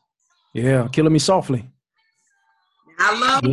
[0.55, 1.69] Yeah, killing me softly.
[2.99, 3.51] I love her.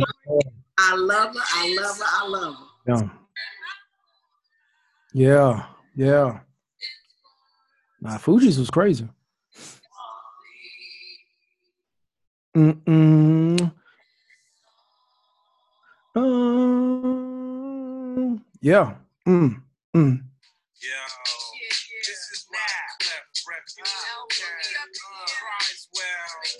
[0.78, 1.42] I love her.
[1.54, 2.04] I love her.
[2.06, 2.66] I love her.
[2.86, 3.08] Yeah.
[5.12, 5.66] Yeah.
[5.94, 6.40] Yeah.
[8.00, 9.08] Nah, Fugees was crazy.
[12.56, 13.72] Mm-mm.
[16.14, 17.24] Um,
[18.60, 18.94] yeah.
[19.26, 19.62] Mm.
[19.94, 20.25] Mm.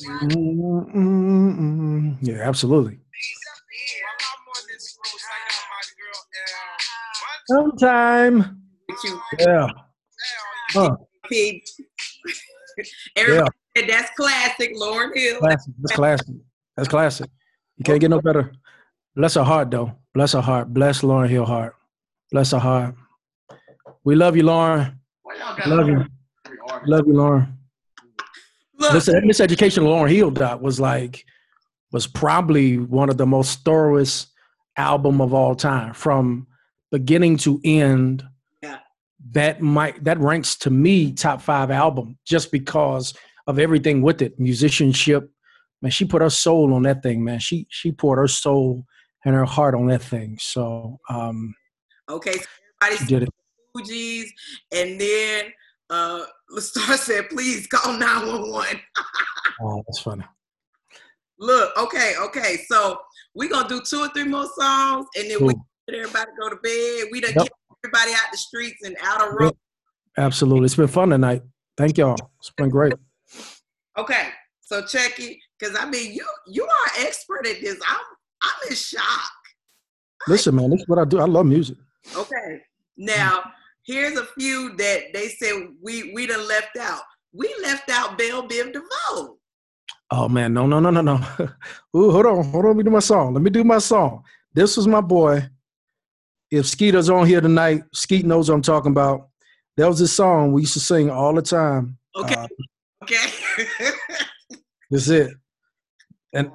[0.07, 0.19] L.
[0.29, 2.19] One
[7.49, 8.63] Sometime.
[9.39, 9.69] Yeah.
[10.71, 10.97] Huh.
[13.17, 15.39] Everybody said that's classic, Lauryn Hill.
[15.39, 15.75] Classic.
[15.81, 16.35] That's classic.
[16.77, 17.31] That's classic.
[17.77, 18.53] You can't get no better.
[19.15, 19.93] Bless her heart, though.
[20.15, 20.73] Bless her heart.
[20.73, 21.75] Bless Lauryn Hill heart.
[22.31, 22.95] Bless her heart.
[24.05, 24.95] We love you, Lauryn.
[25.67, 26.05] Love you.
[26.87, 27.56] Love you, Lauryn.
[28.93, 31.25] Look, This miseducation Lauryn Hill dot was like
[31.93, 34.29] was probably one of the most thoroughest
[34.77, 36.47] album of all time from
[36.91, 38.25] beginning to end.
[38.63, 38.79] Yeah.
[39.33, 43.15] That might that ranks to me top five album just because
[43.47, 44.39] of everything with it.
[44.39, 45.31] Musicianship.
[45.83, 47.39] Man, she put her soul on that thing, man.
[47.39, 48.85] She she poured her soul
[49.25, 50.39] and her heart on that thing.
[50.41, 51.55] So um
[52.09, 52.47] okay, so
[52.83, 53.29] everybody did it.
[53.77, 54.29] Fugees,
[54.73, 55.53] and then
[55.91, 56.25] uh
[56.59, 58.81] Star said, please call 911.
[59.63, 60.23] Oh, that's funny.
[61.39, 62.59] Look, okay, okay.
[62.69, 62.99] So
[63.35, 65.67] we're gonna do two or three more songs and then we Cool.
[65.89, 67.09] let everybody go to bed.
[67.11, 67.49] We done Yep.
[67.83, 69.57] everybody out the streets and out of road.
[70.19, 70.67] Absolutely.
[70.67, 71.43] It's been fun tonight.
[71.79, 72.17] Thank y'all.
[72.39, 72.93] It's been great.
[73.97, 74.29] Okay,
[74.61, 75.39] so check it.
[75.59, 77.81] Cause I mean you you are an expert at this.
[77.89, 77.97] I'm
[78.43, 79.33] I'm in shock.
[80.29, 81.19] Listen, man, this is what I do.
[81.19, 81.79] I love music.
[82.15, 82.61] Okay.
[82.99, 83.43] Now,
[83.87, 87.03] here's a few that they said we we done left out.
[87.33, 89.39] We left out Bell Biv DeVoe.
[90.11, 91.15] Oh man, no, no, no, no, no.
[91.97, 92.71] Ooh, hold on, hold on.
[92.71, 93.35] Let me do my song.
[93.35, 94.23] Let me do my song.
[94.55, 95.49] This was my boy.
[96.51, 99.29] If Skeeter's on here tonight, Skeet knows what I'm talking about.
[99.77, 101.99] That was this song we used to sing all the time.
[102.17, 102.35] Okay.
[102.35, 102.47] Uh,
[103.03, 103.17] Okay.
[104.91, 105.33] that's it.
[106.33, 106.51] And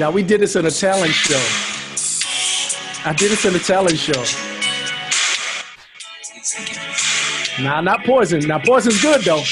[0.00, 1.36] now we did this in a talent show.
[3.04, 4.24] I did this in a talent show.
[7.62, 8.40] Nah, not poison.
[8.48, 9.42] Now poison's good though.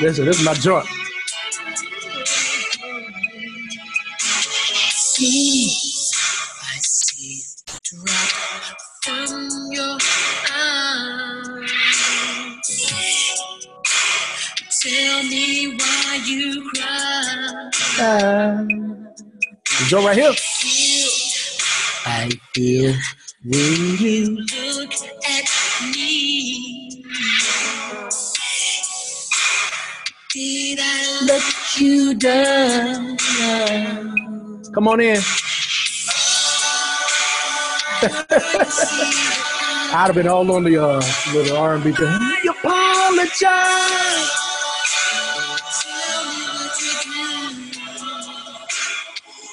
[0.00, 0.86] Listen, this is my joint.
[15.32, 17.70] Me why you cry.
[19.78, 20.34] The joint right here.
[22.04, 22.94] I feel
[23.44, 24.44] when you
[24.76, 25.46] look at
[25.94, 27.04] me.
[30.34, 33.16] Did I let you down?
[34.74, 35.16] come on in.
[39.94, 41.02] I'd have been all on the uh,
[41.34, 42.18] little R&B thing.
[42.42, 44.41] You apologize.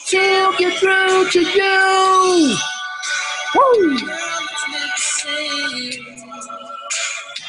[0.10, 2.58] She'll get through to you.
[3.54, 3.98] Woo!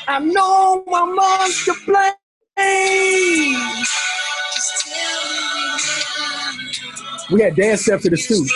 [0.06, 2.14] I know I'm on to blame.
[7.30, 8.46] We had dance steps to this too.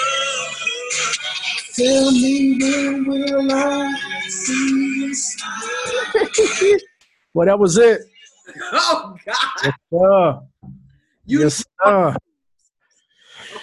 [1.75, 3.91] Tell me when will I
[4.29, 5.43] see this?
[7.33, 8.03] well, that was it.
[8.75, 9.37] oh God.
[9.65, 10.41] Yes, sir.
[11.25, 12.17] You Yes, sir.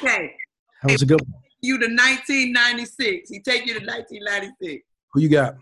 [0.03, 0.35] Okay.
[0.83, 1.41] That was a good one.
[1.61, 3.29] You to 1996.
[3.29, 4.83] He take you to 1996.
[5.13, 5.55] Who you got?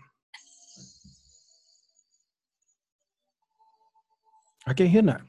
[4.66, 5.20] I can't hear that.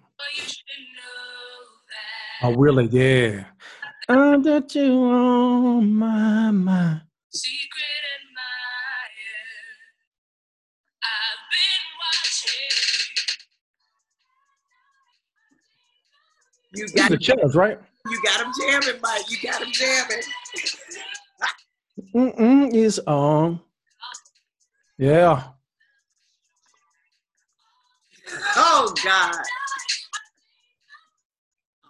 [2.43, 2.85] Oh, oh, really?
[2.87, 3.45] Yeah.
[4.07, 7.01] I got you on my mind.
[7.29, 8.39] Secret admirer.
[11.03, 12.77] I've been watching.
[16.75, 17.79] You got the chills, right?
[18.09, 19.29] You got them jamming, Mike.
[19.29, 20.23] You got them jamming.
[22.15, 23.61] Mm-mm is on.
[24.97, 25.43] Yeah.
[28.55, 29.35] Oh God.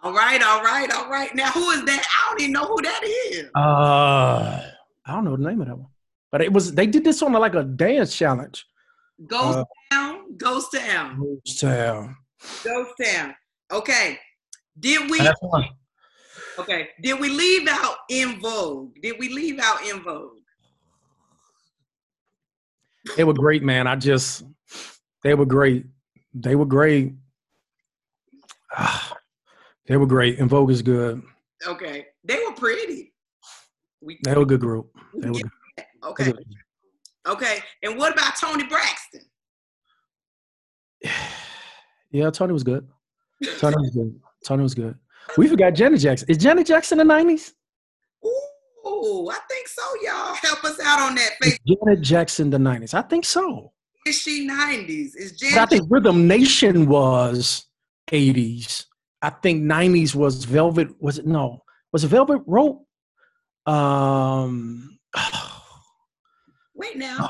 [0.04, 1.34] All right, all right, all right.
[1.36, 2.04] Now who is that?
[2.04, 3.50] I don't even know who that is.
[3.56, 4.62] Uh,
[5.06, 5.90] I don't know the name of that one,
[6.32, 8.66] but it was they did this on like a dance challenge.
[9.28, 12.10] Ghost Uh, Town, Ghost Town, So
[12.64, 13.36] Ghost Town.
[13.72, 14.20] Okay.
[14.80, 15.66] Did we that's one.
[16.62, 16.90] Okay?
[17.02, 18.96] Did we leave out En Vogue?
[19.02, 20.38] Did we leave out En Vogue?
[23.18, 23.88] They were great, man.
[23.88, 24.44] I just
[25.24, 25.86] they were great.
[26.34, 27.14] They were great.
[28.76, 29.18] Ah,
[29.88, 30.40] they were great.
[30.40, 31.22] En Vogue is good.
[31.68, 32.06] Okay.
[32.24, 33.14] They were pretty.
[34.02, 34.90] We, They were a good group.
[35.16, 35.52] They were good.
[36.04, 36.34] Okay.
[37.28, 37.60] Okay.
[37.84, 39.22] And what about Toni Braxton?
[42.14, 42.86] Yeah, Toni was good.
[43.60, 44.20] Toni was good.
[44.44, 45.00] Toni was good.
[45.38, 46.30] We forgot Janet Jackson.
[46.30, 47.54] Is Janet Jackson the nineties?
[48.26, 50.36] Ooh, I think so, y'all.
[50.36, 51.32] Help us out on that.
[51.44, 51.60] Is.
[51.68, 52.94] Janet Jackson the nineties?
[52.94, 53.72] I think so.
[54.06, 55.12] Is she 90s?
[55.16, 57.66] Is But I Janet think Rhythm Nation was
[58.12, 58.88] eighties.
[59.22, 60.90] I think nineties was Velvet.
[61.00, 61.64] Was it no?
[61.94, 62.86] Was it Velvet Rope?
[63.66, 64.98] Um,
[66.76, 67.30] Wait now.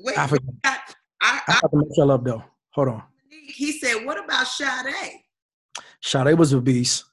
[0.00, 0.18] Wait.
[0.18, 0.44] I forgot.
[0.64, 0.76] I, I,
[1.22, 2.42] I I, have to look up though.
[2.70, 3.02] Hold on.
[3.30, 5.20] he said, what about Sade?
[6.00, 7.04] Sade was a beast.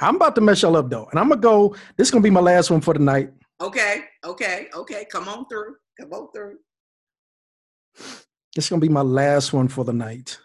[0.00, 1.74] I'm about to mess y'all up though, and I'm gonna go.
[1.96, 3.30] This is gonna be my last one for the night.
[3.60, 5.06] Okay, okay, okay.
[5.10, 5.76] Come on through.
[6.00, 6.58] Come on through.
[8.54, 10.38] This is gonna be my last one for the night.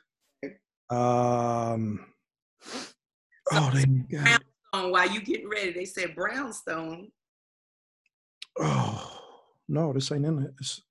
[0.89, 2.05] Um.
[3.51, 4.41] Oh, they got.
[4.73, 7.11] Um, while you getting ready, they said Brownstone.
[8.59, 9.13] Oh
[9.67, 10.53] no, this ain't in it.
[10.59, 10.81] It's,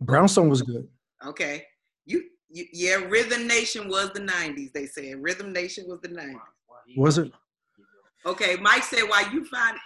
[0.00, 0.88] Brownstone was good.
[1.26, 1.64] Okay.
[2.06, 5.22] You, you yeah, Rhythm Nation was the 90s, they said.
[5.22, 6.38] Rhythm Nation was the 90s.
[6.96, 7.32] Was it?
[8.26, 9.76] Okay, Mike said "Why you find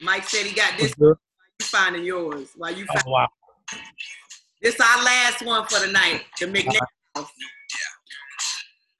[0.00, 1.16] Mike said he got this Was good?
[1.60, 2.48] you finding yours.
[2.56, 3.28] While you oh, find Oh, wow.
[4.62, 6.22] this our last one for the night.
[6.38, 6.78] The McNair.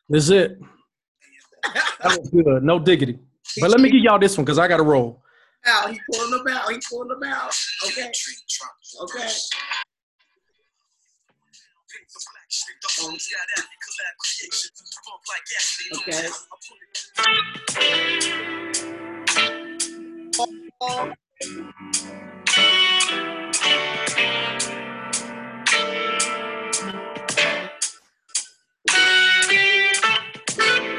[0.08, 0.58] This is it.
[2.02, 2.62] That was good.
[2.62, 3.18] No diggity.
[3.60, 5.22] But let me give y'all this one because I got to roll.
[5.66, 5.90] out.
[5.92, 6.70] He pulling them out.
[6.70, 7.52] He pulling them out.
[7.86, 8.10] Okay.
[9.02, 9.28] Okay.
[15.92, 16.28] Okay.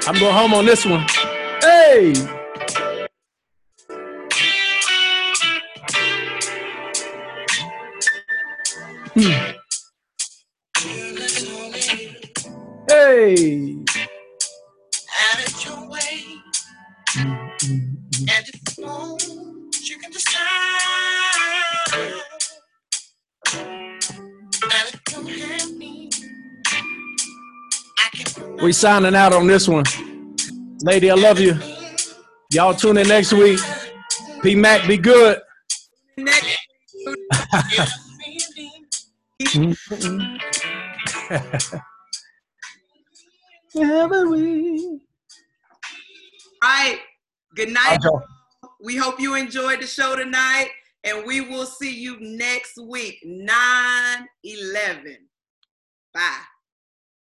[0.08, 1.06] I'm going home on this one.
[1.62, 2.14] Hey!
[9.14, 9.51] Hmm.
[28.62, 29.86] We signing out on this one.
[30.84, 31.58] Lady, I love you.
[32.52, 33.60] Y'all tune in next week.
[34.44, 35.40] P Mac, be good.
[36.18, 36.58] Next.
[46.64, 47.00] All right.
[47.56, 48.00] Good night.
[48.84, 50.70] We hope you enjoyed the show tonight,
[51.04, 55.18] and we will see you next week, 9 11.
[56.14, 56.51] Bye.